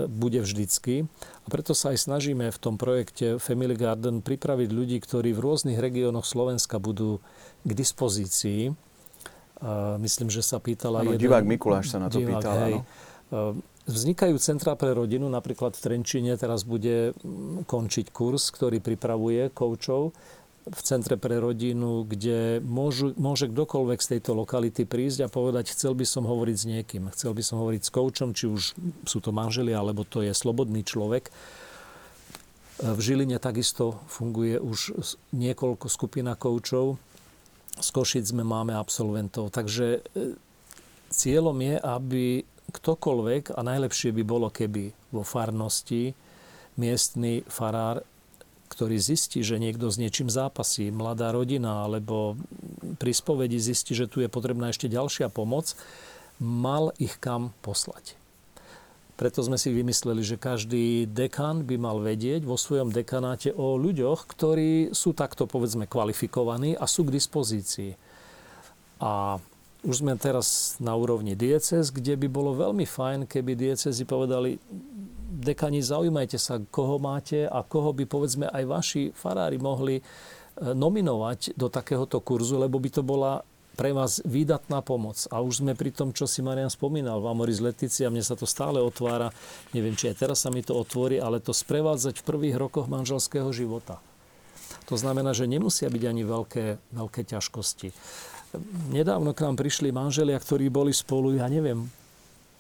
[0.05, 1.09] bude vždycky.
[1.45, 5.81] A preto sa aj snažíme v tom projekte Family Garden pripraviť ľudí, ktorí v rôznych
[5.81, 7.25] regiónoch Slovenska budú
[7.65, 8.77] k dispozícii.
[9.97, 11.01] Myslím, že sa pýtala...
[11.01, 11.33] Ano, jeden...
[11.33, 12.57] divák Mikuláš sa na to divák, pýtal.
[12.61, 12.75] Hej.
[13.87, 17.15] Vznikajú centrá pre rodinu, napríklad v Trenčine teraz bude
[17.71, 20.11] končiť kurz, ktorý pripravuje koučov
[20.67, 25.95] v Centre pre rodinu, kde môžu, môže kdokoľvek z tejto lokality prísť a povedať, chcel
[25.95, 28.75] by som hovoriť s niekým, chcel by som hovoriť s koučom, či už
[29.07, 31.31] sú to manželia, alebo to je slobodný človek.
[32.83, 34.99] V Žiline takisto funguje už
[35.31, 36.99] niekoľko skupina koučov.
[37.79, 39.49] Z Košic sme máme absolventov.
[39.49, 40.35] Takže e,
[41.09, 42.25] cieľom je, aby
[42.77, 46.13] ktokoľvek, a najlepšie by bolo, keby vo farnosti
[46.77, 48.05] miestny farár
[48.67, 52.35] ktorý zistí, že niekto s niečím zápasí, mladá rodina, alebo
[52.99, 55.79] pri spovedi zistí, že tu je potrebná ešte ďalšia pomoc,
[56.43, 58.19] mal ich kam poslať.
[59.17, 64.29] Preto sme si vymysleli, že každý dekan by mal vedieť vo svojom dekanáte o ľuďoch,
[64.29, 67.97] ktorí sú takto povedzme kvalifikovaní a sú k dispozícii.
[69.01, 69.41] A
[69.87, 74.59] už sme teraz na úrovni dieces, kde by bolo veľmi fajn, keby diecezy povedali,
[75.31, 80.03] dekani, zaujímajte sa, koho máte a koho by povedzme aj vaši farári mohli e,
[80.75, 85.29] nominovať do takéhoto kurzu, lebo by to bola pre vás výdatná pomoc.
[85.29, 88.49] A už sme pri tom, čo si Marian spomínal, v Amoris Leticia, mne sa to
[88.49, 89.31] stále otvára,
[89.77, 93.53] neviem, či aj teraz sa mi to otvorí, ale to sprevádzať v prvých rokoch manželského
[93.53, 94.01] života.
[94.89, 96.65] To znamená, že nemusia byť ani veľké,
[96.95, 97.89] veľké ťažkosti.
[98.91, 101.89] Nedávno k nám prišli manželia, ktorí boli spolu, ja neviem,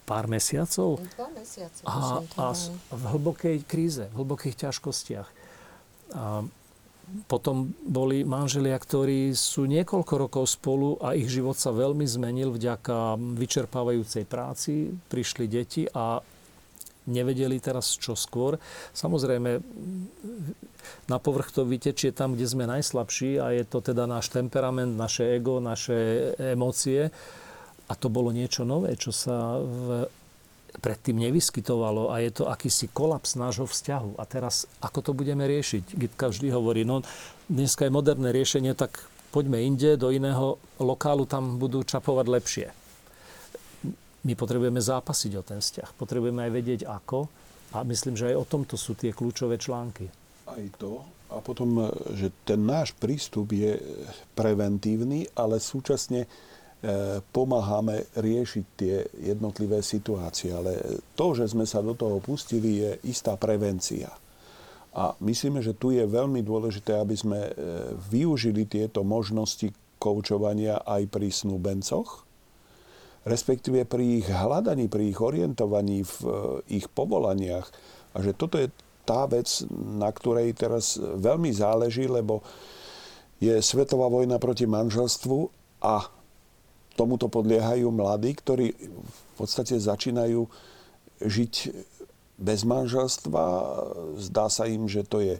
[0.07, 1.03] pár mesiacov.
[1.19, 1.83] Dva mesiace.
[1.83, 2.47] A, a
[2.95, 5.29] v hlbokej kríze, v hlbokých ťažkostiach.
[6.15, 6.47] A
[7.31, 13.15] potom boli manželia, ktorí sú niekoľko rokov spolu a ich život sa veľmi zmenil vďaka
[13.39, 14.91] vyčerpávajúcej práci.
[15.07, 16.19] Prišli deti a
[17.07, 18.59] nevedeli teraz čo skôr.
[18.91, 19.63] Samozrejme,
[21.07, 25.39] na povrch to vytečie tam, kde sme najslabší a je to teda náš temperament, naše
[25.39, 27.15] ego, naše emócie
[27.87, 30.11] a to bolo niečo nové, čo sa v,
[30.83, 34.19] predtým nevyskytovalo a je to akýsi kolaps nášho vzťahu.
[34.19, 35.95] A teraz, ako to budeme riešiť?
[35.95, 37.07] Gitka vždy hovorí, no
[37.47, 42.67] dneska je moderné riešenie, tak poďme inde, do iného lokálu, tam budú čapovať lepšie.
[44.27, 45.95] My potrebujeme zápasiť o ten vzťah.
[45.95, 47.31] Potrebujeme aj vedieť ako.
[47.75, 50.11] A myslím, že aj o tomto sú tie kľúčové články.
[50.47, 51.03] Aj to.
[51.27, 53.77] A potom, že ten náš prístup je
[54.39, 56.31] preventívny, ale súčasne
[56.77, 59.01] E, pomáhame riešiť tie
[59.33, 60.53] jednotlivé situácie.
[60.53, 64.13] Ale to, že sme sa do toho pustili, je istá prevencia.
[64.93, 67.53] A myslíme, že tu je veľmi dôležité, aby sme e,
[67.97, 72.29] využili tieto možnosti koučovania aj pri snúbencoch,
[73.25, 76.31] respektíve pri ich hľadaní, pri ich orientovaní v e,
[76.77, 77.73] ich povolaniach.
[78.15, 78.69] A že toto je
[79.07, 82.43] tá vec, na ktorej teraz veľmi záleží, lebo
[83.39, 85.39] je svetová vojna proti manželstvu
[85.87, 86.11] a
[86.99, 90.49] tomuto podliehajú mladí, ktorí v podstate začínajú
[91.21, 91.55] žiť
[92.37, 93.45] bez manželstva.
[94.19, 95.37] Zdá sa im, že to je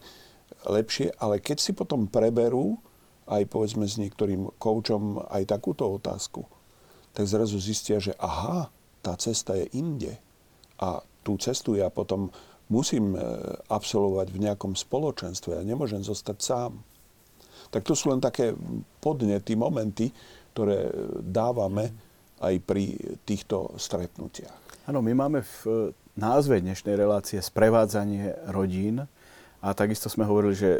[0.69, 2.79] lepšie, ale keď si potom preberú,
[3.27, 6.47] aj povedzme s niektorým koučom, aj takúto otázku,
[7.11, 8.71] tak zrazu zistia, že aha,
[9.03, 10.15] tá cesta je inde.
[10.77, 12.31] A tú cestu ja potom
[12.69, 13.21] musím e,
[13.71, 15.59] absolvovať v nejakom spoločenstve.
[15.59, 16.73] Ja nemôžem zostať sám.
[17.71, 18.55] Tak to sú len také
[19.03, 20.11] podnety, momenty,
[20.55, 20.89] ktoré
[21.21, 21.91] dávame
[22.41, 24.87] aj pri týchto stretnutiach.
[24.87, 29.05] Áno, my máme v názve dnešnej relácie sprevádzanie rodín
[29.61, 30.71] a takisto sme hovorili, že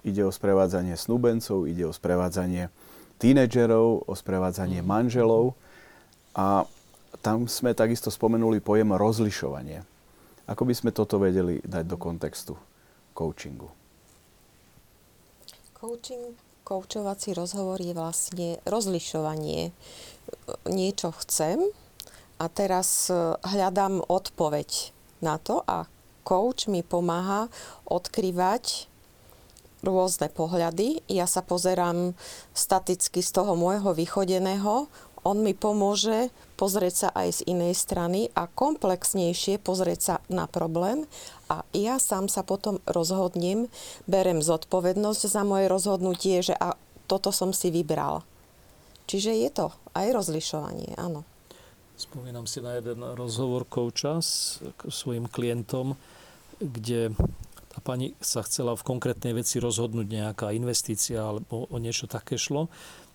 [0.00, 2.72] ide o sprevádzanie snúbencov, ide o sprevádzanie
[3.20, 5.54] tínedžerov, o sprevádzanie manželov
[6.32, 6.64] a
[7.20, 9.84] tam sme takisto spomenuli pojem rozlišovanie.
[10.50, 12.58] Ako by sme toto vedeli dať do kontextu
[13.14, 13.70] coachingu?
[15.78, 16.34] Coaching
[16.66, 19.74] koučovací rozhovor je vlastne rozlišovanie.
[20.70, 21.58] Niečo chcem
[22.38, 25.90] a teraz e, hľadám odpoveď na to a
[26.22, 27.50] coach mi pomáha
[27.90, 28.86] odkrývať
[29.82, 31.02] rôzne pohľady.
[31.08, 32.14] Ja sa pozerám
[32.54, 34.86] staticky z toho môjho vychodeného,
[35.24, 41.08] on mi pomôže pozrieť sa aj z inej strany a komplexnejšie pozrieť sa na problém
[41.48, 43.66] a ja sám sa potom rozhodnem,
[44.06, 46.78] berem zodpovednosť za moje rozhodnutie, že a
[47.10, 48.22] toto som si vybral.
[49.10, 49.66] Čiže je to
[49.98, 51.26] aj rozlišovanie, áno.
[51.98, 55.98] Spomínam si na jeden rozhovor kouča s svojim klientom,
[56.62, 57.12] kde
[57.70, 62.70] tá pani sa chcela v konkrétnej veci rozhodnúť nejaká investícia alebo o niečo také šlo,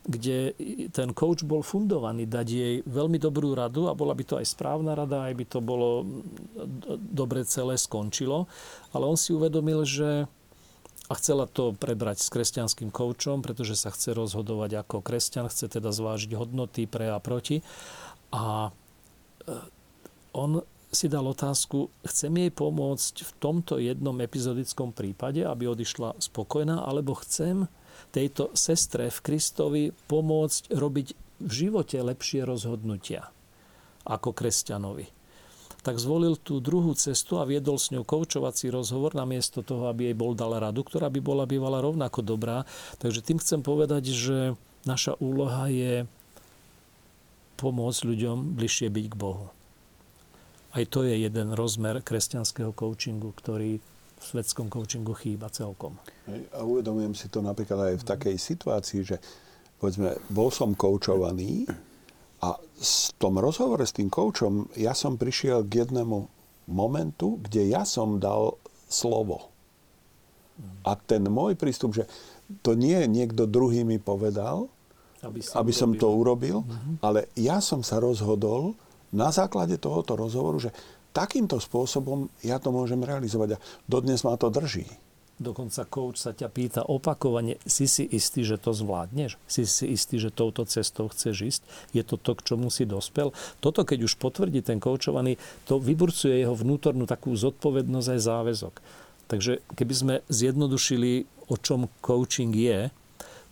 [0.06, 0.53] kde
[0.93, 4.93] ten coach bol fundovaný dať jej veľmi dobrú radu a bola by to aj správna
[4.93, 6.06] rada, aj by to bolo
[6.97, 8.45] dobre celé skončilo.
[8.93, 10.30] Ale on si uvedomil, že
[11.06, 15.93] a chcela to prebrať s kresťanským koučom, pretože sa chce rozhodovať ako kresťan, chce teda
[15.93, 17.62] zvážiť hodnoty pre a proti.
[18.34, 18.74] A
[19.45, 19.53] e,
[20.34, 26.82] on si dal otázku, chcem jej pomôcť v tomto jednom epizodickom prípade, aby odišla spokojná,
[26.82, 27.70] alebo chcem
[28.16, 31.07] tejto sestre v Kristovi pomôcť robiť
[31.43, 33.28] v živote lepšie rozhodnutia
[34.07, 35.11] ako kresťanovi.
[35.86, 40.18] Tak zvolil tú druhú cestu a viedol s ňou koučovací rozhovor namiesto toho, aby jej
[40.18, 42.66] bol dal radu, ktorá by bola bývala rovnako dobrá.
[42.97, 44.57] Takže tým chcem povedať, že
[44.88, 46.09] naša úloha je
[47.61, 49.53] pomôcť ľuďom bližšie byť k Bohu.
[50.74, 53.78] Aj to je jeden rozmer kresťanského coachingu, ktorý
[54.16, 55.99] v svetskom coachingu chýba celkom.
[56.55, 59.18] A uvedomujem si to napríklad aj v takej situácii, že
[59.80, 61.68] povedzme, bol som koučovaný
[62.41, 66.18] a v tom rozhovore s tým koučom ja som prišiel k jednému
[66.72, 68.57] momentu, kde ja som dal
[68.89, 69.51] slovo.
[70.88, 72.07] A ten môj prístup, že
[72.63, 74.72] to nie niekto druhý mi povedal,
[75.26, 77.01] aby, aby som to urobil, uh-huh.
[77.01, 78.78] ale ja som sa rozhodol
[79.09, 80.72] na základe tohoto rozhovoru, že
[81.16, 84.84] takýmto spôsobom ja to môžem realizovať a dodnes ma to drží.
[85.36, 89.36] Dokonca coach sa ťa pýta opakovane, si si istý, že to zvládneš?
[89.47, 91.61] Si si istý, že touto cestou chceš ísť?
[91.91, 93.36] Je to to, k čomu si dospel?
[93.59, 95.36] Toto, keď už potvrdí ten koučovaný,
[95.68, 98.74] to vyburcuje jeho vnútornú takú zodpovednosť aj záväzok.
[99.28, 102.88] Takže keby sme zjednodušili, o čom coaching je,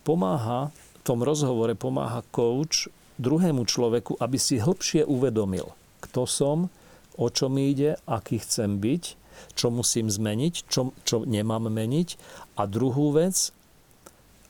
[0.08, 0.72] pomáha
[1.04, 2.88] tom rozhovore pomáha coach
[3.20, 5.68] druhému človeku, aby si hĺbšie uvedomil,
[6.00, 6.72] kto som,
[7.18, 9.02] o čo mi ide, aký chcem byť,
[9.54, 12.08] čo musím zmeniť, čo, čo nemám meniť.
[12.58, 13.50] A druhú vec,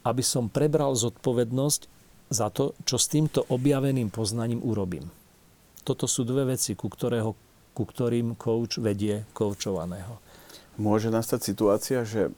[0.04, 1.82] aby som prebral zodpovednosť
[2.28, 5.08] za to, čo s týmto objaveným poznaním urobím.
[5.84, 7.36] Toto sú dve veci, ku, ktorého,
[7.76, 10.20] ku ktorým coach vedie koučovaného.
[10.80, 12.32] Môže nastať situácia, že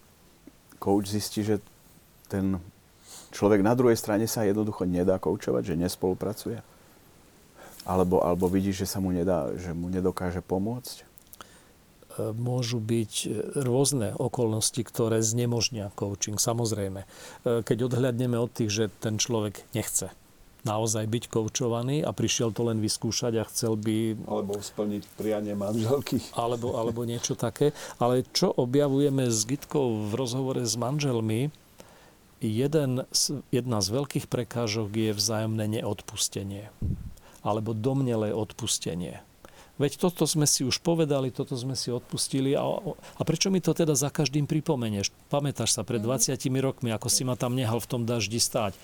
[0.83, 1.62] coach zistí, že
[2.27, 2.59] ten
[3.31, 6.59] človek na druhej strane sa jednoducho nedá koučovať, že nespolupracuje?
[7.87, 11.07] Alebo, alebo vidí, že sa mu nedá, že mu nedokáže pomôcť?
[12.18, 13.28] E, môžu byť e,
[13.62, 17.07] rôzne okolnosti, ktoré znemožnia coaching, samozrejme.
[17.07, 20.11] E, keď odhľadneme od tých, že ten človek nechce
[20.66, 24.18] naozaj byť koučovaný a prišiel to len vyskúšať a chcel by...
[24.26, 26.18] Alebo splniť prianie manželky.
[26.34, 27.70] Alebo, alebo niečo také.
[28.03, 31.55] Ale čo objavujeme s Gitkou v rozhovore s manželmi,
[32.43, 33.07] jeden,
[33.55, 36.74] jedna z veľkých prekážok je vzájomné neodpustenie
[37.47, 39.22] alebo domnelé odpustenie.
[39.76, 43.76] Veď toto sme si už povedali, toto sme si odpustili a, a prečo mi to
[43.76, 45.12] teda za každým pripomenieš?
[45.28, 46.61] Pamätáš sa pred 20 mhm.
[46.64, 48.74] rokmi, ako si ma tam nehal v tom daždi stáť.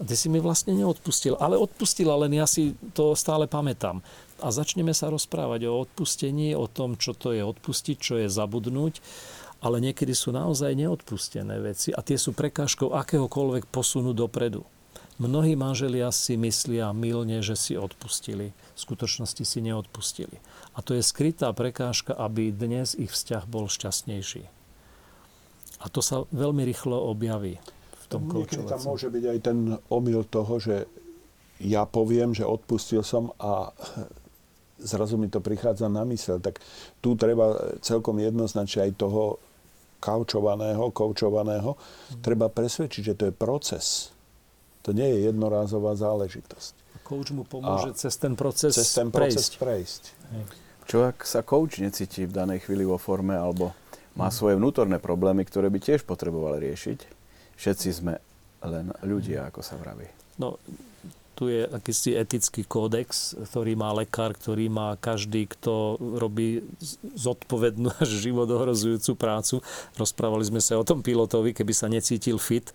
[0.00, 4.02] A ty si mi vlastne neodpustil, ale odpustila, len ja si to stále pamätám.
[4.42, 8.98] A začneme sa rozprávať o odpustení, o tom, čo to je odpustiť, čo je zabudnúť
[9.62, 14.66] ale niekedy sú naozaj neodpustené veci a tie sú prekážkou akéhokoľvek posunu dopredu.
[15.22, 18.50] Mnohí manželia si myslia milne, že si odpustili.
[18.74, 20.42] V skutočnosti si neodpustili.
[20.74, 24.42] A to je skrytá prekážka, aby dnes ich vzťah bol šťastnejší.
[25.78, 27.62] A to sa veľmi rýchlo objaví
[28.02, 29.58] v tom Niekedy tam môže byť aj ten
[29.94, 30.90] omyl toho, že
[31.62, 33.70] ja poviem, že odpustil som a
[34.82, 36.42] zrazu mi to prichádza na mysel.
[36.42, 36.58] Tak
[36.98, 39.38] tu treba celkom jednoznačne aj toho
[40.02, 41.78] kaučovaného, koučovaného,
[42.18, 44.10] treba presvedčiť, že to je proces.
[44.82, 46.74] To nie je jednorázová záležitosť.
[47.02, 49.52] Coach mu pomôže a cez ten proces cez ten proces prejsť.
[49.58, 50.02] prejsť.
[50.86, 53.74] Čo ak sa coach necíti v danej chvíli vo forme alebo
[54.18, 54.34] má mm.
[54.34, 56.98] svoje vnútorné problémy, ktoré by tiež potreboval riešiť?
[57.58, 58.18] Všetci sme
[58.62, 60.06] len ľudia, ako sa vraví.
[60.38, 60.58] No,
[61.32, 66.62] tu je akýsi etický kódex, ktorý má lekár, ktorý má každý, kto robí
[67.16, 69.58] zodpovednú až život ohrozujúcu prácu.
[69.96, 72.70] Rozprávali sme sa o tom pilotovi, keby sa necítil fit,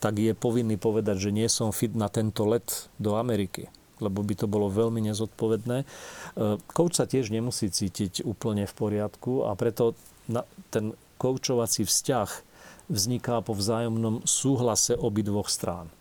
[0.00, 3.68] tak je povinný povedať, že nie som fit na tento let do Ameriky
[4.00, 5.84] lebo by to bolo veľmi nezodpovedné.
[6.72, 9.92] Kouč sa tiež nemusí cítiť úplne v poriadku a preto
[10.72, 12.30] ten koučovací vzťah
[12.90, 15.92] vzniká po vzájomnom súhlase obidvoch strán.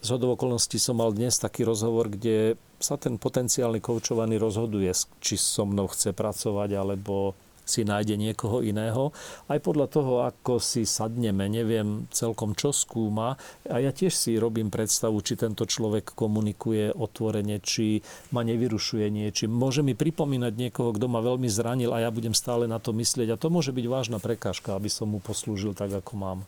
[0.00, 4.88] Z okolností som mal dnes taký rozhovor, kde sa ten potenciálny koučovaný rozhoduje,
[5.20, 7.36] či so mnou chce pracovať, alebo
[7.70, 9.14] si nájde niekoho iného.
[9.46, 13.38] Aj podľa toho, ako si sadneme, neviem celkom, čo skúma.
[13.70, 18.02] A ja tiež si robím predstavu, či tento človek komunikuje otvorene, či
[18.34, 19.54] ma nevyrušuje niečím.
[19.54, 23.30] Môže mi pripomínať niekoho, kto ma veľmi zranil a ja budem stále na to myslieť.
[23.30, 26.40] A to môže byť vážna prekážka, aby som mu poslúžil tak, ako mám.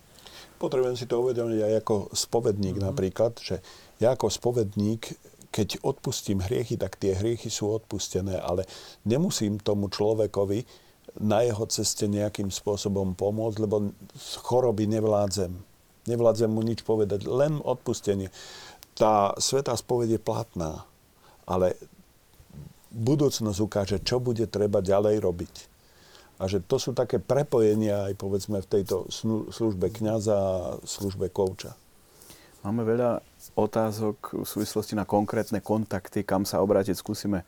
[0.59, 2.91] Potrebujem si to uvedomiť aj ako spovedník mm-hmm.
[2.91, 3.62] napríklad, že
[3.99, 5.14] ja ako spovedník
[5.53, 8.64] keď odpustím hriechy, tak tie hriechy sú odpustené, ale
[9.05, 10.64] nemusím tomu človekovi
[11.21, 15.53] na jeho ceste nejakým spôsobom pomôcť, lebo z choroby nevládzem.
[16.09, 18.33] Nevládzem mu nič povedať, len odpustenie.
[18.97, 20.85] Tá svetá spoveď je platná,
[21.45, 21.77] ale
[22.93, 25.55] budúcnosť ukáže, čo bude treba ďalej robiť.
[26.43, 29.07] A že to sú také prepojenia aj povedzme v tejto
[29.53, 31.77] službe kniaza a službe kouča.
[32.63, 33.23] Máme veľa
[33.59, 36.95] otázok v súvislosti na konkrétne kontakty, kam sa obrátiť.
[36.95, 37.43] Skúsime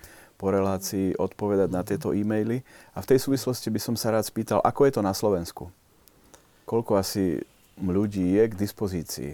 [0.45, 2.61] po relácii odpovedať na tieto e-maily.
[2.93, 5.73] A v tej súvislosti by som sa rád spýtal, ako je to na Slovensku?
[6.69, 7.41] Koľko asi
[7.81, 9.33] ľudí je k dispozícii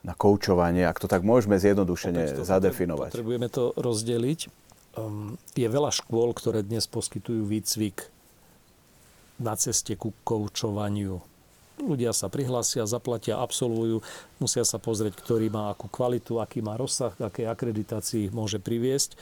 [0.00, 3.12] na koučovanie, ak to tak môžeme zjednodušene to zadefinovať?
[3.12, 4.48] Potrebujeme to rozdeliť.
[4.96, 8.08] Um, je veľa škôl, ktoré dnes poskytujú výcvik
[9.36, 11.20] na ceste ku koučovaniu
[11.80, 14.04] Ľudia sa prihlásia, zaplatia, absolvujú,
[14.36, 19.16] musia sa pozrieť, ktorý má akú kvalitu, aký má rozsah, aké akreditácii ich môže priviesť.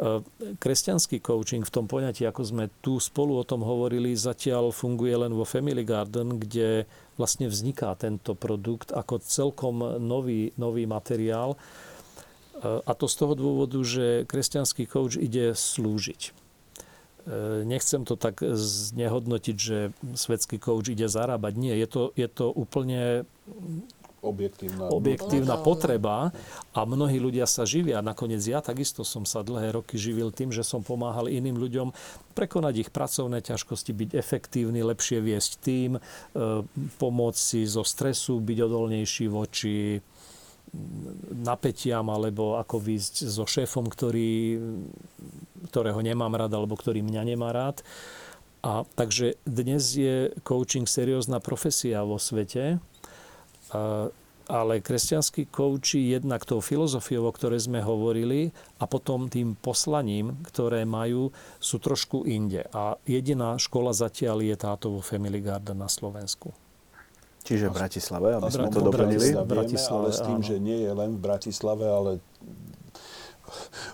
[0.00, 0.24] E,
[0.56, 5.36] kresťanský coaching v tom poňatí, ako sme tu spolu o tom hovorili, zatiaľ funguje len
[5.36, 6.88] vo Family Garden, kde
[7.20, 11.54] vlastne vzniká tento produkt ako celkom nový, nový materiál.
[11.54, 11.58] E,
[12.82, 16.20] a to z toho dôvodu, že kresťanský coach ide slúžiť.
[16.24, 16.32] E,
[17.68, 21.52] nechcem to tak znehodnotiť, že svetský coach ide zarábať.
[21.60, 23.28] Nie, je to, je to úplne
[24.22, 26.30] objektívna, objektívna potreba
[26.70, 27.98] a mnohí ľudia sa živia.
[28.00, 31.90] Nakoniec ja takisto som sa dlhé roky živil tým, že som pomáhal iným ľuďom
[32.32, 36.00] prekonať ich pracovné ťažkosti, byť efektívny, lepšie viesť tým, e,
[37.02, 39.98] pomôcť si zo stresu, byť odolnejší voči
[41.28, 44.56] napätiam alebo ako výjsť so šéfom, ktorý,
[45.68, 47.84] ktorého nemám rád alebo ktorý mňa nemá rád.
[48.62, 52.78] A takže dnes je coaching seriózna profesia vo svete,
[54.52, 58.52] ale kresťanskí kouči jednak tou filozofiou, o ktorej sme hovorili,
[58.82, 61.30] a potom tým poslaním, ktoré majú,
[61.62, 62.66] sú trošku inde.
[62.74, 66.52] A jediná škola zatiaľ je táto vo Family Garden na Slovensku.
[67.42, 69.34] Čiže v Bratislave, aby sme to doplnili.
[69.42, 70.46] Bratislave, ale s tým, áno.
[70.46, 72.10] že nie je len v Bratislave, ale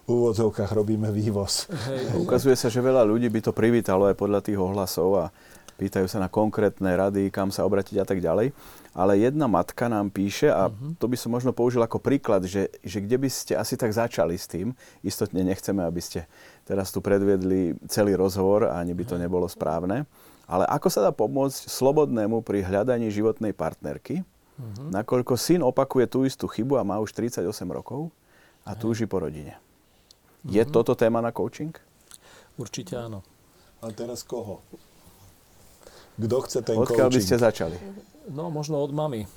[0.05, 1.67] v úvodzovkách robíme vývoz.
[1.89, 2.21] Hej.
[2.21, 5.25] Ukazuje sa, že veľa ľudí by to privítalo aj podľa tých ohlasov a
[5.81, 8.53] pýtajú sa na konkrétne rady, kam sa obratiť a tak ďalej.
[8.97, 10.97] Ale jedna matka nám píše, a uh-huh.
[10.97, 14.35] to by som možno použil ako príklad, že, že kde by ste asi tak začali
[14.35, 14.73] s tým,
[15.05, 16.25] istotne nechceme, aby ste
[16.65, 20.09] teraz tu predviedli celý rozhovor a ani by to nebolo správne,
[20.49, 24.89] ale ako sa dá pomôcť slobodnému pri hľadaní životnej partnerky, uh-huh.
[24.89, 28.09] nakoľko syn opakuje tú istú chybu a má už 38 rokov
[28.65, 29.61] a túži po rodine.
[29.61, 30.57] Uh-huh.
[30.59, 31.77] Je toto téma na coaching?
[32.59, 33.23] Určite áno.
[33.79, 34.59] A teraz koho?
[36.19, 37.15] Kto chce ten Odkiaľ coaching?
[37.15, 37.77] by ste začali?
[38.29, 39.27] No, možno od mamy.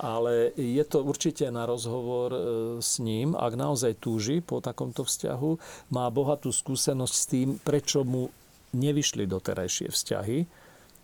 [0.00, 2.40] Ale je to určite na rozhovor e,
[2.80, 5.50] s ním, ak naozaj túži po takomto vzťahu,
[5.92, 8.32] má bohatú skúsenosť s tým, prečo mu
[8.72, 10.38] nevyšli doterajšie vzťahy,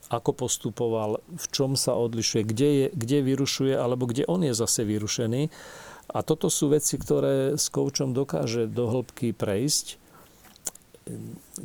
[0.08, 4.86] ako postupoval, v čom sa odlišuje, kde, je, kde vyrušuje, alebo kde on je zase
[4.86, 5.50] vyrušený.
[6.06, 9.98] A toto sú veci, ktoré s koučom dokáže do hĺbky prejsť.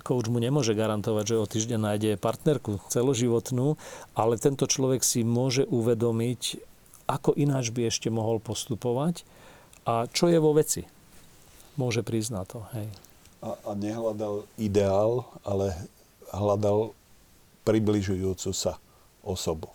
[0.05, 3.73] Kouč mu nemôže garantovať, že o týždeň nájde partnerku celoživotnú,
[4.13, 6.61] ale tento človek si môže uvedomiť,
[7.09, 9.25] ako ináč by ešte mohol postupovať
[9.89, 10.85] a čo je vo veci.
[11.73, 12.61] Môže prísť na to.
[12.77, 13.11] Hej
[13.41, 15.73] a, a nehľadal ideál, ale
[16.29, 16.93] hľadal
[17.65, 18.77] približujúcu sa
[19.25, 19.73] osobu.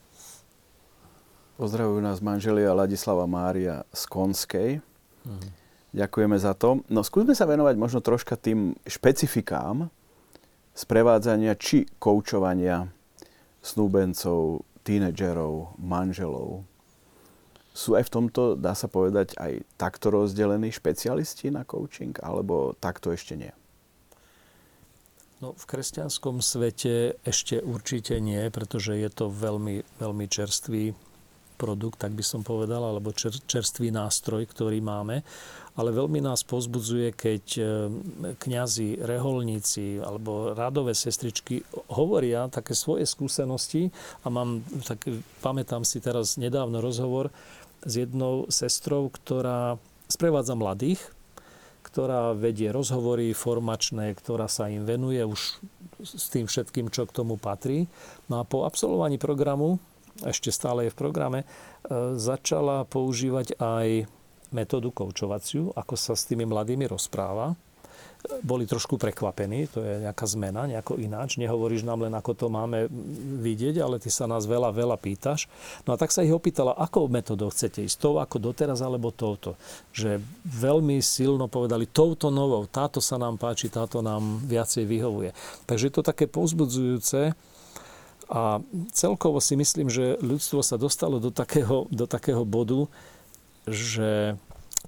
[1.59, 4.71] Pozdravujú nás manželia Ladislava Mária z Konskej.
[5.27, 5.66] Mhm.
[5.95, 6.83] Ďakujeme za to.
[6.91, 9.93] No skúsme sa venovať možno troška tým špecifikám
[10.77, 12.91] sprevádzania či koučovania
[13.65, 16.63] snúbencov, tínedžerov, manželov.
[17.77, 23.13] Sú aj v tomto, dá sa povedať, aj takto rozdelení špecialisti na coaching, alebo takto
[23.13, 23.53] ešte nie?
[25.45, 30.97] No, v kresťanskom svete ešte určite nie, pretože je to veľmi, veľmi čerstvý
[31.57, 35.25] produkt, tak by som povedal, alebo čer, čerstvý nástroj, ktorý máme.
[35.77, 37.63] Ale veľmi nás pozbudzuje, keď e,
[38.41, 41.61] kňazi, reholníci alebo rádové sestričky
[41.93, 43.93] hovoria také svoje skúsenosti
[44.25, 45.05] a mám, tak
[45.45, 47.29] pamätám si teraz nedávno rozhovor
[47.85, 49.77] s jednou sestrou, ktorá
[50.09, 51.01] sprevádza mladých,
[51.85, 55.61] ktorá vedie rozhovory formačné, ktorá sa im venuje už
[56.03, 57.89] s tým všetkým, čo k tomu patrí.
[58.29, 59.81] No a po absolvovaní programu,
[60.25, 61.47] ešte stále je v programe, e,
[62.17, 64.09] začala používať aj
[64.55, 67.59] metódu koučovaciu, ako sa s tými mladými rozpráva
[68.43, 71.39] boli trošku prekvapení, to je nejaká zmena, nejako ináč.
[71.39, 72.91] Nehovoríš nám len, ako to máme
[73.43, 75.47] vidieť, ale ty sa nás veľa, veľa pýtaš.
[75.87, 79.55] No a tak sa ich opýtala, akou metodou chcete ísť, tou ako doteraz, alebo touto.
[79.95, 85.31] Že veľmi silno povedali, touto novou, táto sa nám páči, táto nám viacej vyhovuje.
[85.65, 87.37] Takže je to také povzbudzujúce,
[88.27, 88.59] a
[88.91, 92.91] celkovo si myslím, že ľudstvo sa dostalo do takého, do takého bodu,
[93.67, 94.35] že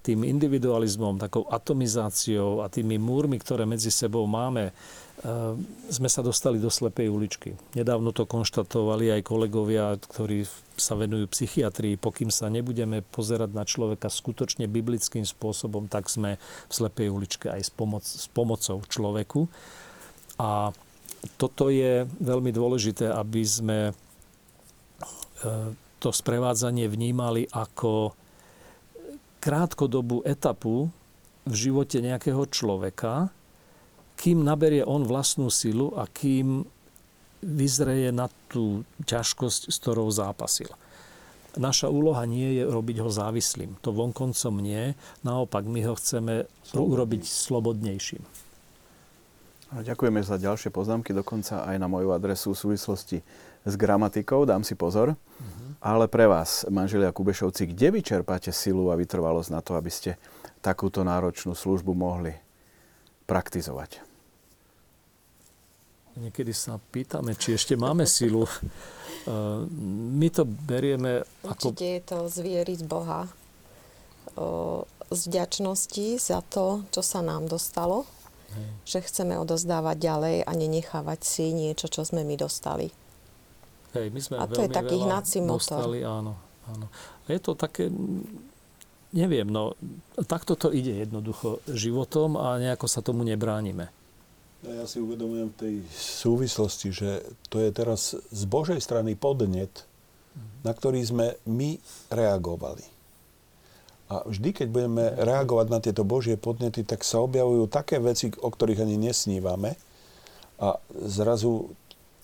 [0.03, 4.72] tým individualizmom, takou atomizáciou a tými múrmi, ktoré medzi sebou máme, e,
[5.91, 7.51] sme sa dostali do slepej uličky.
[7.74, 10.47] Nedávno to konštatovali aj kolegovia, ktorí
[10.78, 11.99] sa venujú psychiatrii.
[11.99, 17.62] Pokým sa nebudeme pozerať na človeka skutočne biblickým spôsobom, tak sme v slepej uličke aj
[17.66, 19.51] s, pomoc, s pomocou človeku.
[20.39, 20.70] A
[21.38, 23.92] toto je veľmi dôležité, aby sme e,
[25.98, 28.14] to sprevádzanie vnímali ako
[29.42, 30.90] krátkodobú etapu
[31.46, 33.30] v živote nejakého človeka,
[34.18, 36.66] kým naberie on vlastnú silu a kým
[37.38, 40.70] vyzreje na tú ťažkosť, s ktorou zápasil.
[41.54, 43.78] Naša úloha nie je robiť ho závislým.
[43.82, 44.94] To vonkoncom nie.
[45.22, 48.47] Naopak, my ho chceme urobiť slobodnejším.
[49.68, 53.18] Ďakujeme za ďalšie poznámky, dokonca aj na moju adresu v súvislosti
[53.68, 54.48] s gramatikou.
[54.48, 55.12] Dám si pozor.
[55.12, 55.68] Uh-huh.
[55.84, 60.16] Ale pre vás, manželia Kubešovci, kde vy čerpáte silu a vytrvalosť na to, aby ste
[60.64, 62.32] takúto náročnú službu mohli
[63.28, 64.00] praktizovať?
[66.18, 68.48] Niekedy sa pýtame, či ešte máme silu.
[69.28, 69.34] E,
[70.14, 71.74] my to berieme ako...
[71.74, 73.26] Určite je to zvieriť Boha
[75.08, 78.04] z vďačnosti za to, čo sa nám dostalo.
[78.49, 78.68] Hej.
[78.88, 82.88] Že chceme odozdávať ďalej a nenechávať si niečo, čo sme my dostali.
[83.96, 85.84] Hej, my sme a to je taký hnací motor.
[85.84, 86.36] Dostali, áno,
[86.68, 86.86] áno.
[87.24, 87.88] A je to také,
[89.16, 89.72] neviem, no,
[90.28, 93.88] takto to ide jednoducho životom a nejako sa tomu nebránime.
[94.59, 99.86] Ja si uvedomujem v tej súvislosti, že to je teraz z Božej strany podnet,
[100.66, 101.78] na ktorý sme my
[102.11, 102.97] reagovali.
[104.09, 108.48] A vždy, keď budeme reagovať na tieto Božie podnety, tak sa objavujú také veci, o
[108.48, 109.76] ktorých ani nesnívame.
[110.59, 111.76] A zrazu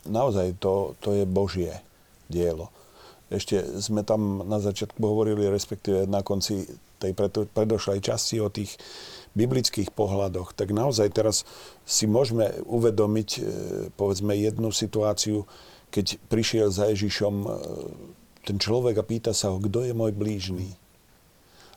[0.09, 1.77] naozaj to, to je Božie
[2.29, 2.73] dielo.
[3.29, 6.69] Ešte sme tam na začiatku hovorili, respektíve na konci
[7.01, 7.13] tej
[7.53, 8.77] predošlej časti o tých
[9.35, 11.43] biblických pohľadoch, tak naozaj teraz
[11.83, 13.41] si môžeme uvedomiť, e,
[13.99, 15.43] povedzme, jednu situáciu,
[15.91, 17.49] keď prišiel za Ježišom e,
[18.47, 20.79] ten človek a pýta sa ho, kto je môj blížny.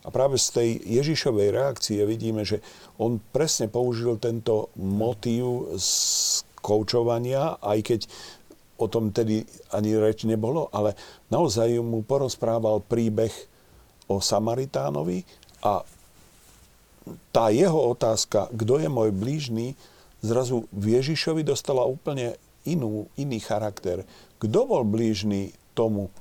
[0.08, 2.64] A práve z tej Ježišovej reakcie vidíme, že
[2.95, 5.91] on presne použil tento motív z
[6.64, 7.99] koučovania, aj keď
[8.80, 9.43] o tom tedy
[9.76, 10.95] ani reč nebolo, ale
[11.28, 13.34] naozaj mu porozprával príbeh
[14.08, 15.28] o Samaritánovi
[15.66, 15.84] a
[17.32, 19.76] tá jeho otázka, kto je môj blížny,
[20.24, 22.36] zrazu v Ježišovi dostala úplne
[22.68, 24.03] inú, iný charakter.
[24.38, 26.12] Kto bol blížny tomu,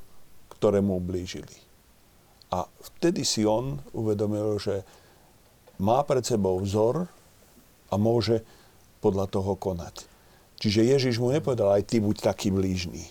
[0.57, 1.66] ktorému blížili?
[2.57, 2.65] A
[2.97, 4.81] vtedy si on uvedomil, že
[5.77, 7.05] má pred sebou vzor
[7.93, 8.41] a môže
[9.05, 10.09] podľa toho konať.
[10.57, 13.05] Čiže Ježiš mu nepovedal, aj ty buď taký blížny.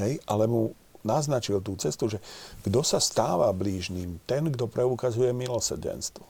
[0.00, 0.16] Hej?
[0.24, 0.72] Ale mu
[1.04, 2.18] naznačil tú cestu, že
[2.64, 6.24] kto sa stáva blížným, ten, kto preukazuje milosrdenstvo.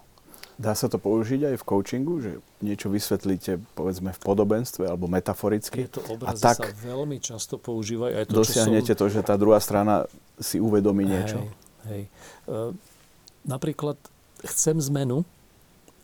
[0.55, 2.33] Dá sa to použiť aj v coachingu, že
[2.63, 5.87] niečo vysvetlíte, povedzme, v podobenstve alebo metaforicky.
[5.87, 8.13] Tieto obrazy a tak sa veľmi často používajú.
[8.15, 8.99] Aj to, dosiahnete som...
[9.03, 10.07] to, že tá druhá strana
[10.39, 11.43] si uvedomí niečo.
[11.43, 12.03] Hej, hej.
[12.05, 12.11] E,
[13.45, 13.97] napríklad
[14.45, 15.25] chcem zmenu,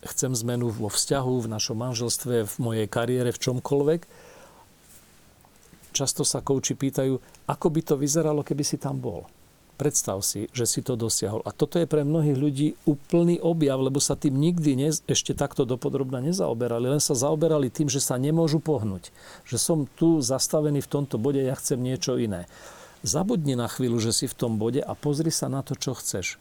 [0.05, 4.01] chcem zmenu vo vzťahu, v našom manželstve, v mojej kariére, v čomkoľvek,
[5.93, 7.19] často sa kouči pýtajú,
[7.51, 9.29] ako by to vyzeralo, keby si tam bol.
[9.81, 11.41] Predstav si, že si to dosiahol.
[11.49, 15.65] A toto je pre mnohých ľudí úplný objav, lebo sa tým nikdy ne, ešte takto
[15.65, 16.93] dopodrobne nezaoberali.
[16.93, 19.09] Len sa zaoberali tým, že sa nemôžu pohnúť.
[19.49, 22.45] Že som tu zastavený v tomto bode, ja chcem niečo iné.
[23.01, 26.37] Zabudni na chvíľu, že si v tom bode a pozri sa na to, čo chceš.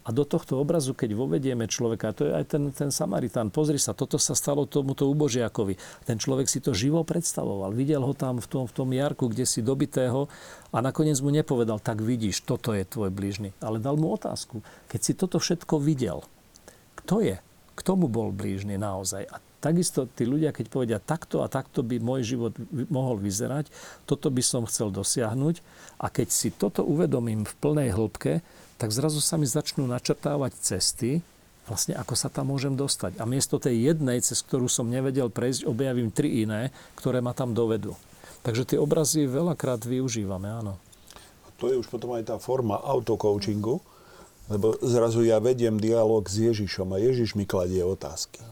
[0.00, 3.92] A do tohto obrazu, keď vovedieme človeka, to je aj ten, ten Samaritán, pozri sa,
[3.92, 5.76] toto sa stalo tomuto ubožiakovi.
[6.08, 7.76] Ten človek si to živo predstavoval.
[7.76, 10.26] Videl ho tam v tom, v tom jarku, kde si dobitého
[10.72, 13.52] a nakoniec mu nepovedal, tak vidíš, toto je tvoj blížny.
[13.60, 14.64] Ale dal mu otázku.
[14.88, 16.24] Keď si toto všetko videl,
[17.04, 17.36] kto je?
[17.76, 19.28] Kto mu bol blížny naozaj?
[19.28, 22.56] A takisto tí ľudia, keď povedia, takto a takto by môj život
[22.88, 23.68] mohol vyzerať,
[24.08, 25.60] toto by som chcel dosiahnuť.
[26.00, 28.40] A keď si toto uvedomím v plnej hĺbke,
[28.80, 31.20] tak zrazu sa mi začnú načrtávať cesty
[31.70, 33.22] vlastne ako sa tam môžem dostať.
[33.22, 37.54] A miesto tej jednej, cez ktorú som nevedel prejsť, objavím tri iné, ktoré ma tam
[37.54, 37.94] dovedú.
[38.42, 40.74] Takže tie obrazy veľakrát využívame, áno.
[41.46, 43.78] A to je už potom aj tá forma autocoachingu,
[44.50, 48.42] lebo zrazu ja vediem dialog s Ježišom a Ježiš mi kladie otázky.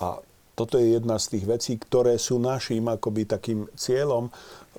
[0.00, 4.28] A toto je jedna z tých vecí, ktoré sú našim akoby takým cieľom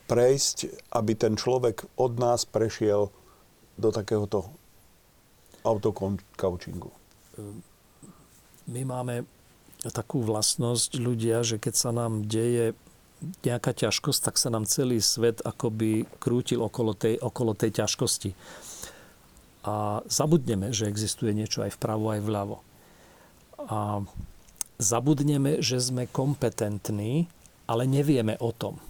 [0.06, 3.10] prejsť, aby ten človek od nás prešiel
[3.78, 4.54] do takéhoto
[5.66, 6.92] autocoachingu.
[8.70, 9.26] My máme
[9.92, 12.78] takú vlastnosť ľudia, že keď sa nám deje
[13.44, 18.36] nejaká ťažkosť, tak sa nám celý svet akoby krútil okolo tej, okolo tej ťažkosti.
[19.64, 22.58] A zabudneme, že existuje niečo aj vpravo, aj vľavo.
[23.64, 24.04] A
[24.84, 27.32] zabudneme, že sme kompetentní,
[27.64, 28.84] ale nevieme o tom.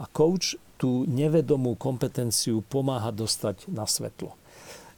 [0.00, 4.34] A coach tú nevedomú kompetenciu pomáha dostať na svetlo.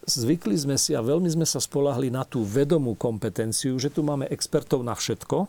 [0.05, 4.29] Zvykli sme si a veľmi sme sa spolahli na tú vedomú kompetenciu, že tu máme
[4.31, 5.49] expertov na všetko,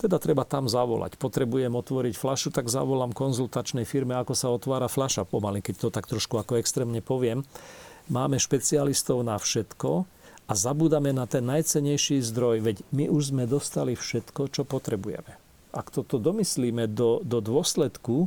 [0.00, 1.20] teda treba tam zavolať.
[1.20, 6.08] Potrebujem otvoriť flašu, tak zavolám konzultačnej firme, ako sa otvára flaša pomaly, keď to tak
[6.08, 7.44] trošku ako extrémne poviem.
[8.08, 10.08] Máme špecialistov na všetko,
[10.50, 15.38] a zabúdame na ten najcenejší zdroj, veď my už sme dostali všetko, čo potrebujeme.
[15.70, 18.26] Ak toto domyslíme do, do dôsledku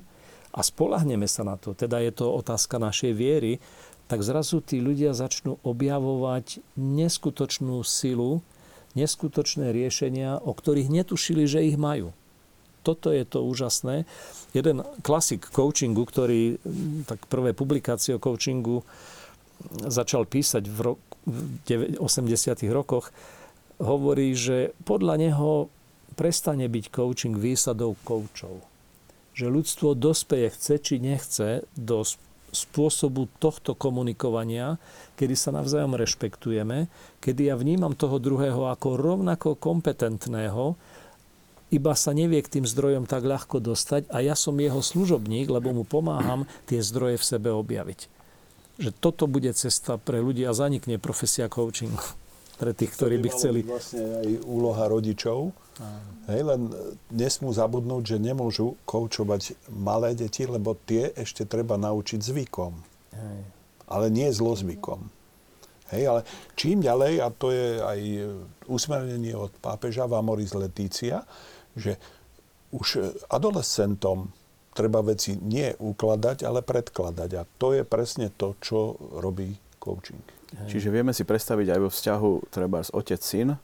[0.56, 3.60] a spolahneme sa na to, teda je to otázka našej viery,
[4.08, 8.40] tak zrazu tí ľudia začnú objavovať neskutočnú silu,
[8.96, 12.16] neskutočné riešenia, o ktorých netušili, že ich majú.
[12.88, 14.08] Toto je to úžasné.
[14.56, 16.60] Jeden klasik coachingu, ktorý,
[17.04, 18.88] tak prvé publikácie o coachingu
[19.88, 22.64] začal písať v, roku, v 80.
[22.70, 23.10] rokoch,
[23.80, 25.52] hovorí, že podľa neho
[26.14, 28.62] prestane byť coaching výsadou koučov.
[29.34, 32.06] Že ľudstvo dospeje, chce či nechce, do
[32.54, 34.78] spôsobu tohto komunikovania,
[35.18, 36.86] kedy sa navzájom rešpektujeme,
[37.18, 40.78] kedy ja vnímam toho druhého ako rovnako kompetentného,
[41.74, 45.74] iba sa nevie k tým zdrojom tak ľahko dostať a ja som jeho služobník, lebo
[45.74, 48.13] mu pomáham tie zdroje v sebe objaviť
[48.78, 51.94] že toto bude cesta pre ľudí a zanikne profesia coaching
[52.58, 53.60] pre tých, ktorí by, chceli.
[53.66, 55.54] vlastne aj úloha rodičov.
[56.30, 56.70] Hej, len
[57.10, 62.74] nesmú zabudnúť, že nemôžu koučovať malé deti, lebo tie ešte treba naučiť zvykom.
[63.18, 63.40] Hej.
[63.90, 65.10] Ale nie zlozvykom.
[65.92, 66.22] Hej, ale
[66.58, 68.00] čím ďalej, a to je aj
[68.66, 71.26] usmernenie od pápeža Vamoris Letícia,
[71.78, 71.98] že
[72.74, 74.34] už adolescentom
[74.74, 77.30] treba veci nie ukladať, ale predkladať.
[77.38, 80.22] A to je presne to, čo robí coaching.
[80.54, 83.58] Čiže vieme si predstaviť aj vo vzťahu treba z otec-syn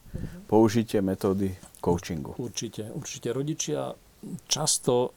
[0.49, 1.53] použitie metódy
[1.85, 2.33] coachingu.
[2.41, 2.89] Určite.
[2.89, 3.93] Určite rodičia
[4.49, 5.13] často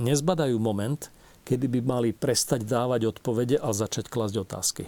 [0.00, 1.12] nezbadajú moment,
[1.44, 4.84] kedy by mali prestať dávať odpovede a začať klasť otázky.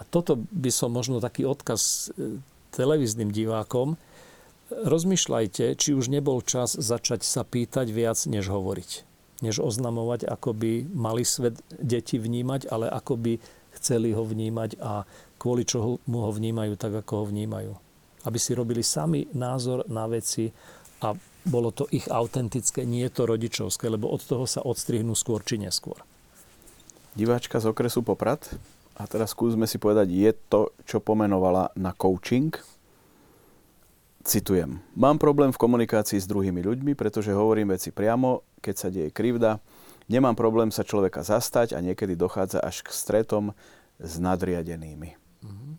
[0.00, 2.40] A toto by som možno taký odkaz e,
[2.74, 4.00] televíznym divákom.
[4.72, 9.09] Rozmýšľajte, či už nebol čas začať sa pýtať viac, než hovoriť
[9.40, 13.32] než oznamovať, ako by mali svet deti vnímať, ale ako by
[13.80, 15.04] chceli ho vnímať a
[15.40, 17.72] kvôli čoho mu ho vnímajú tak, ako ho vnímajú.
[18.28, 20.52] Aby si robili sami názor na veci
[21.00, 25.40] a bolo to ich autentické, nie je to rodičovské, lebo od toho sa odstrihnú skôr
[25.40, 25.96] či neskôr.
[27.16, 28.44] Diváčka z okresu Poprad.
[29.00, 32.52] A teraz skúsme si povedať, je to, čo pomenovala na coaching.
[34.20, 34.84] Citujem.
[35.00, 39.64] Mám problém v komunikácii s druhými ľuďmi, pretože hovorím veci priamo, keď sa deje krivda.
[40.12, 43.56] Nemám problém sa človeka zastať a niekedy dochádza až k stretom
[43.96, 45.16] s nadriadenými.
[45.40, 45.72] Mm-hmm.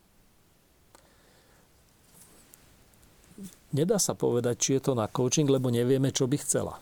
[3.71, 6.81] Nedá sa povedať, či je to na coaching, lebo nevieme, čo by chcela.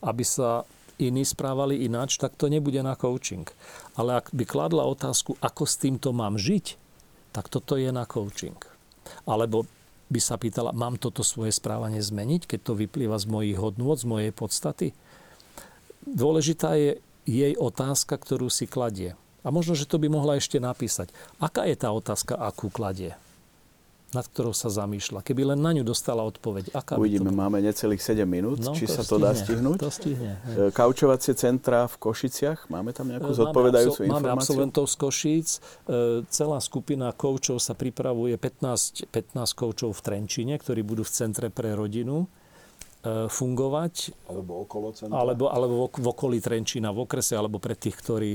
[0.00, 0.64] Aby sa
[1.02, 3.44] iní správali ináč, tak to nebude na coaching.
[3.98, 6.78] Ale ak by kladla otázku, ako s týmto mám žiť,
[7.34, 8.56] tak toto je na coaching.
[9.26, 9.66] Alebo
[10.14, 14.06] by sa pýtala, mám toto svoje správanie zmeniť, keď to vyplýva z mojich hodnôt, z
[14.06, 14.94] mojej podstaty?
[16.06, 19.18] Dôležitá je jej otázka, ktorú si kladie.
[19.42, 21.10] A možno, že to by mohla ešte napísať.
[21.42, 23.18] Aká je tá otázka, akú kladie?
[24.14, 25.26] Nad ktorou sa zamýšľa.
[25.26, 26.70] Keby len na ňu dostala odpoveď.
[26.72, 29.78] Aká Uvidíme, máme necelých 7 minút, no, či to sa to stihne, dá stihnúť.
[29.82, 30.32] To stihne.
[30.46, 34.30] E, kaučovacie centra v Košiciach, máme tam nejakú zodpovedajúcu máme absol- informáciu?
[34.30, 35.48] Máme absolventov z Košíc.
[35.50, 35.58] E,
[36.30, 41.74] celá skupina koučov sa pripravuje 15, 15 koučov v Trenčine, ktorí budú v centre pre
[41.74, 44.14] rodinu e, fungovať.
[44.30, 45.18] Alebo okolo centra.
[45.18, 48.32] Alebo, alebo v okolí Trenčína, v okrese, alebo pre tých, ktorí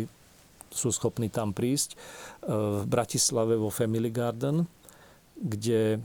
[0.70, 1.98] sú schopní tam prísť.
[2.46, 4.70] V Bratislave vo Family Garden
[5.40, 6.04] kde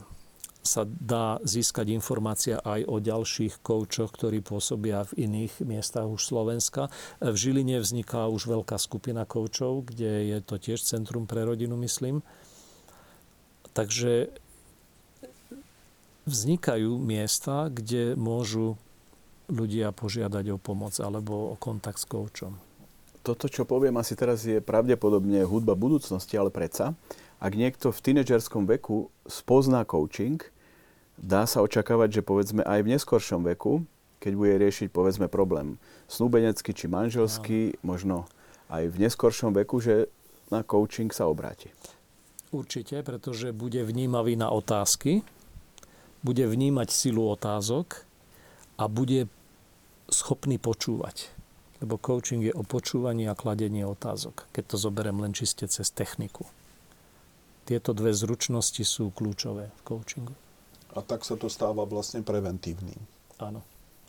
[0.64, 6.88] sa dá získať informácia aj o ďalších koučoch, ktorí pôsobia v iných miestach už Slovenska.
[7.20, 12.24] V Žiline vzniká už veľká skupina koučov, kde je to tiež centrum pre rodinu, myslím.
[13.76, 14.32] Takže
[16.24, 18.80] vznikajú miesta, kde môžu
[19.52, 22.56] ľudia požiadať o pomoc alebo o kontakt s koučom.
[23.20, 26.96] Toto, čo poviem asi teraz, je pravdepodobne hudba budúcnosti, ale predsa,
[27.40, 30.42] ak niekto v tínedžerskom veku spozná coaching,
[31.18, 33.86] dá sa očakávať, že povedzme aj v neskoršom veku,
[34.18, 35.76] keď bude riešiť povedzme problém
[36.08, 37.94] snúbenecký či manželský, no.
[37.94, 38.16] možno
[38.72, 40.08] aj v neskoršom veku, že
[40.48, 41.72] na coaching sa obráti.
[42.54, 45.26] Určite, pretože bude vnímavý na otázky,
[46.22, 48.06] bude vnímať silu otázok
[48.80, 49.26] a bude
[50.08, 51.28] schopný počúvať.
[51.82, 56.48] Lebo coaching je o počúvaní a kladení otázok, keď to zoberiem len čiste cez techniku.
[57.64, 60.36] Tieto dve zručnosti sú kľúčové v coachingu.
[60.94, 62.98] A tak sa to stáva vlastne preventívnym.
[63.40, 63.64] Áno,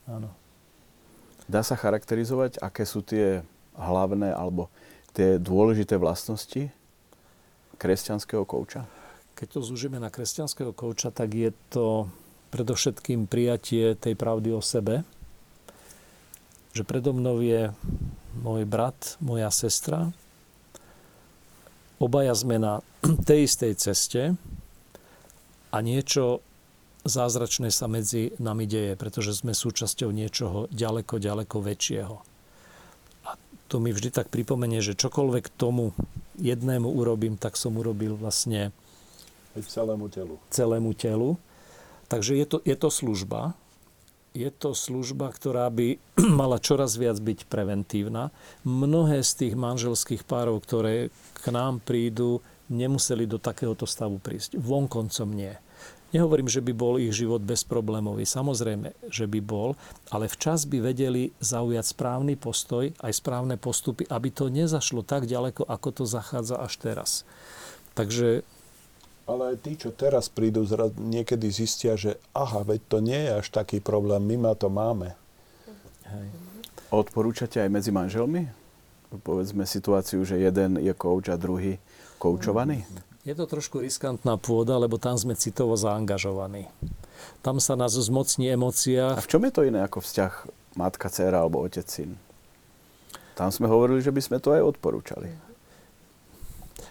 [0.06, 0.30] áno.
[1.48, 3.42] Dá sa charakterizovať, aké sú tie
[3.78, 4.68] hlavné alebo
[5.16, 6.70] tie dôležité vlastnosti
[7.80, 8.84] kresťanského kouča?
[9.36, 12.08] Keď to zúžime na kresťanského kouča, tak je to
[12.56, 15.04] predovšetkým prijatie tej pravdy o sebe,
[16.72, 17.72] že predo mnou je
[18.40, 20.12] môj brat, moja sestra.
[22.00, 22.84] Obaja sme na
[23.30, 24.22] tej istej ceste
[25.72, 26.44] a niečo
[27.06, 32.16] zázračné sa medzi nami deje, pretože sme súčasťou niečoho ďaleko, ďaleko väčšieho.
[33.30, 33.32] A
[33.70, 35.94] to mi vždy tak pripomenie, že čokoľvek tomu
[36.42, 38.74] jednému urobím, tak som urobil vlastne
[39.56, 40.36] celému telu.
[40.52, 41.40] Celému telu.
[42.12, 43.56] Takže je to, je to služba.
[44.36, 45.96] Je to služba, ktorá by
[46.40, 48.36] mala čoraz viac byť preventívna.
[48.68, 51.08] Mnohé z tých manželských párov, ktoré
[51.40, 54.60] k nám prídu, nemuseli do takéhoto stavu prísť.
[54.60, 55.56] Vonkoncom nie.
[56.12, 58.24] Nehovorím, že by bol ich život bezproblémový.
[58.24, 59.76] Samozrejme, že by bol,
[60.12, 65.68] ale včas by vedeli zaujať správny postoj, aj správne postupy, aby to nezašlo tak ďaleko,
[65.68, 67.12] ako to zachádza až teraz.
[68.00, 68.48] Takže
[69.26, 70.66] ale aj tí, čo teraz prídu,
[70.98, 75.18] niekedy zistia, že aha, veď to nie je až taký problém, my ma to máme.
[76.06, 76.28] Hej.
[76.94, 78.46] Odporúčate aj medzi manželmi?
[79.26, 81.82] Povedzme situáciu, že jeden je kouč a druhý
[82.22, 82.86] koučovaný?
[83.26, 86.70] Je to trošku riskantná pôda, lebo tam sme citovo zaangažovaní.
[87.42, 89.18] Tam sa nás zmocní emócia.
[89.18, 90.34] A v čom je to iné ako vzťah
[90.78, 92.14] matka, dcera alebo otec, syn?
[93.34, 95.45] Tam sme hovorili, že by sme to aj odporúčali.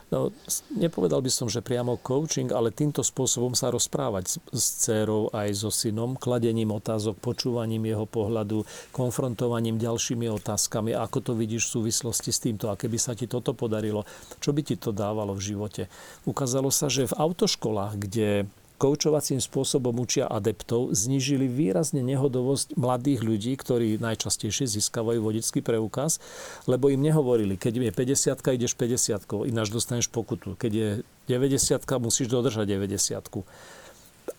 [0.09, 0.32] No,
[0.73, 5.48] nepovedal by som, že priamo coaching, ale týmto spôsobom sa rozprávať s, s dcerou aj
[5.52, 12.31] so synom, kladením otázok, počúvaním jeho pohľadu, konfrontovaním ďalšími otázkami, ako to vidíš v súvislosti
[12.32, 14.09] s týmto a keby sa ti toto podarilo,
[14.40, 15.93] čo by ti to dávalo v živote.
[16.24, 18.48] Ukázalo sa, že v autoškolách, kde
[18.85, 26.20] koučovacím spôsobom učia adeptov, znížili výrazne nehodovosť mladých ľudí, ktorí najčastejšie získavajú vodický preukaz,
[26.69, 30.52] lebo im nehovorili, keď je 50 ideš 50 ináč dostaneš pokutu.
[30.61, 30.89] Keď je
[31.32, 33.24] 90 musíš dodržať 90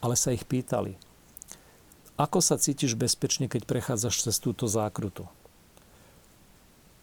[0.06, 0.94] Ale sa ich pýtali,
[2.22, 5.26] ako sa cítiš bezpečne, keď prechádzaš cez túto zákrutu?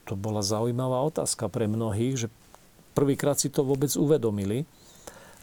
[0.06, 2.28] To bola zaujímavá otázka pre mnohých, že
[2.94, 4.62] prvýkrát si to vôbec uvedomili.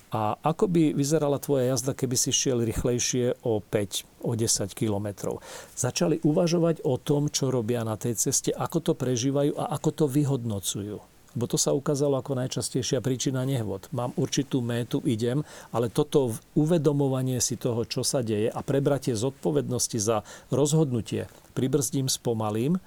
[0.10, 5.46] A ako by vyzerala tvoja jazda, keby si šiel rýchlejšie o 5, o 10 kilometrov?
[5.78, 10.06] Začali uvažovať o tom, čo robia na tej ceste, ako to prežívajú a ako to
[10.10, 10.98] vyhodnocujú.
[11.38, 13.86] Bo to sa ukázalo ako najčastejšia príčina nehvod.
[13.94, 20.02] Mám určitú métu, idem, ale toto uvedomovanie si toho, čo sa deje a prebratie zodpovednosti
[20.02, 22.82] za rozhodnutie, pribrzdím, spomalím,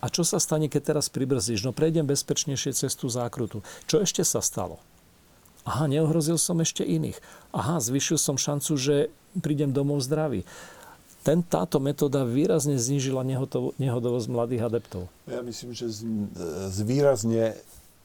[0.00, 1.64] a čo sa stane, keď teraz pribrzdíš?
[1.64, 3.64] No prejdem bezpečnejšie cestu zákrutu.
[3.88, 4.78] Čo ešte sa stalo?
[5.66, 7.18] Aha, neohrozil som ešte iných.
[7.50, 8.94] Aha, zvyšil som šancu, že
[9.42, 10.46] prídem domov zdravý.
[11.26, 13.26] Ten, táto metóda výrazne znížila
[13.74, 15.10] nehodovosť mladých adeptov.
[15.26, 15.90] Ja myslím, že
[16.86, 17.58] výrazne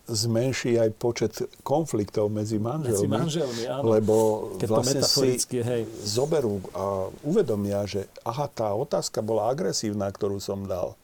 [0.09, 2.97] zmenší aj počet konfliktov medzi manželmi.
[2.97, 3.93] Medzi manželmi, áno.
[3.93, 4.15] Lebo
[4.57, 5.85] Keď vlastne si hej.
[6.01, 10.97] zoberú a uvedomia, že aha, tá otázka bola agresívna, ktorú som dal.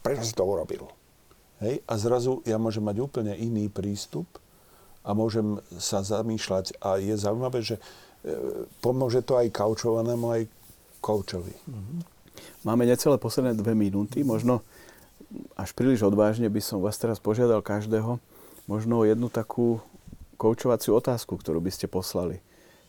[0.00, 0.88] Prečo si to urobil?
[1.60, 1.84] Hej?
[1.84, 4.24] A zrazu ja môžem mať úplne iný prístup
[5.06, 6.82] a môžem sa zamýšľať.
[6.82, 7.82] A je zaujímavé, že e,
[8.82, 10.42] pomôže to aj kaučovanému, aj
[10.98, 11.54] koučovi.
[11.70, 12.02] Mhm.
[12.66, 14.26] Máme necelé posledné dve minúty.
[14.26, 14.66] Možno
[15.54, 18.18] až príliš odvážne by som vás teraz požiadal každého
[18.66, 19.78] možno jednu takú
[20.36, 22.42] koučovaciu otázku, ktorú by ste poslali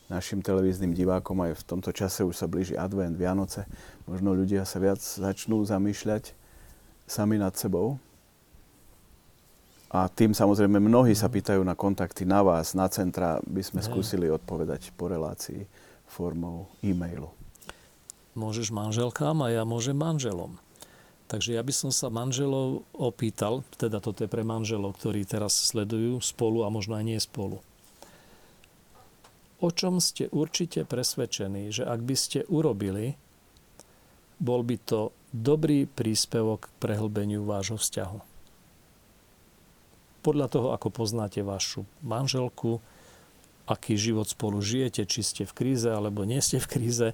[0.09, 1.37] našim televíznym divákom.
[1.45, 3.69] Aj v tomto čase už sa blíži advent, Vianoce.
[4.09, 6.33] Možno ľudia sa viac začnú zamýšľať
[7.07, 8.01] sami nad sebou.
[9.87, 14.27] A tým samozrejme mnohí sa pýtajú na kontakty na vás, na centra, by sme skúsili
[14.27, 15.63] odpovedať po relácii
[16.07, 17.31] formou e-mailu.
[18.35, 20.59] Môžeš manželkám a ja môžem manželom.
[21.27, 26.23] Takže ja by som sa manželov opýtal, teda toto je pre manželov, ktorí teraz sledujú
[26.23, 27.59] spolu a možno aj nie spolu.
[29.57, 33.17] o čom ste určite presvedčení, že ak by ste urobili,
[34.37, 38.36] bol by to dobrý príspevok k prehlbeniu vášho vzťahu.
[40.25, 42.83] Podľa toho, ako poznáte vašu manželku,
[43.67, 47.07] aký život spolu žijete, či ste v kríze alebo nie ste v kríze,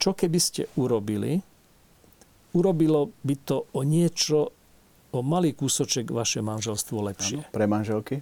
[0.00, 1.44] čo keby ste urobili,
[2.56, 4.52] urobilo by to o niečo,
[5.10, 7.44] o malý kúsoček vaše manželstvo lepšie.
[7.44, 8.16] Ano, pre manželky?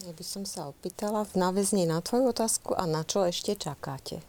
[0.00, 4.24] Ja by som sa opýtala v náväzni na tvoju otázku a na čo ešte čakáte?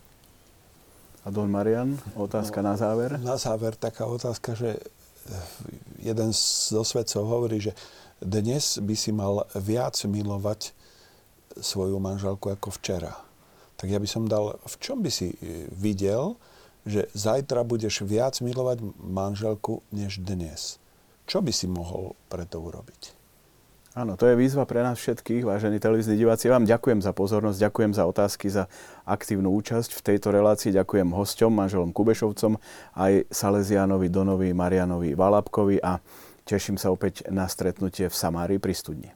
[1.23, 3.15] A Don Marian, otázka no, na záver?
[3.21, 4.81] Na záver taká otázka, že
[6.01, 7.77] jeden zo svedcov hovorí, že
[8.21, 10.77] dnes by si mal viac milovať
[11.57, 13.17] svoju manželku ako včera.
[13.75, 16.37] Tak ja by som dal, v čom by si e, videl,
[16.85, 20.77] že zajtra budeš viac milovať manželku než dnes?
[21.25, 23.21] Čo by si mohol preto urobiť?
[23.91, 26.47] Áno, to je výzva pre nás všetkých, vážení televízni diváci.
[26.47, 28.71] Vám ďakujem za pozornosť, ďakujem za otázky, za
[29.03, 30.71] aktívnu účasť v tejto relácii.
[30.71, 32.55] Ďakujem hosťom, manželom Kubešovcom,
[32.95, 35.99] aj Salesianovi, Donovi, Marianovi, Valapkovi a
[36.43, 39.09] teším sa opäť na stretnutie v Samárii pri studni.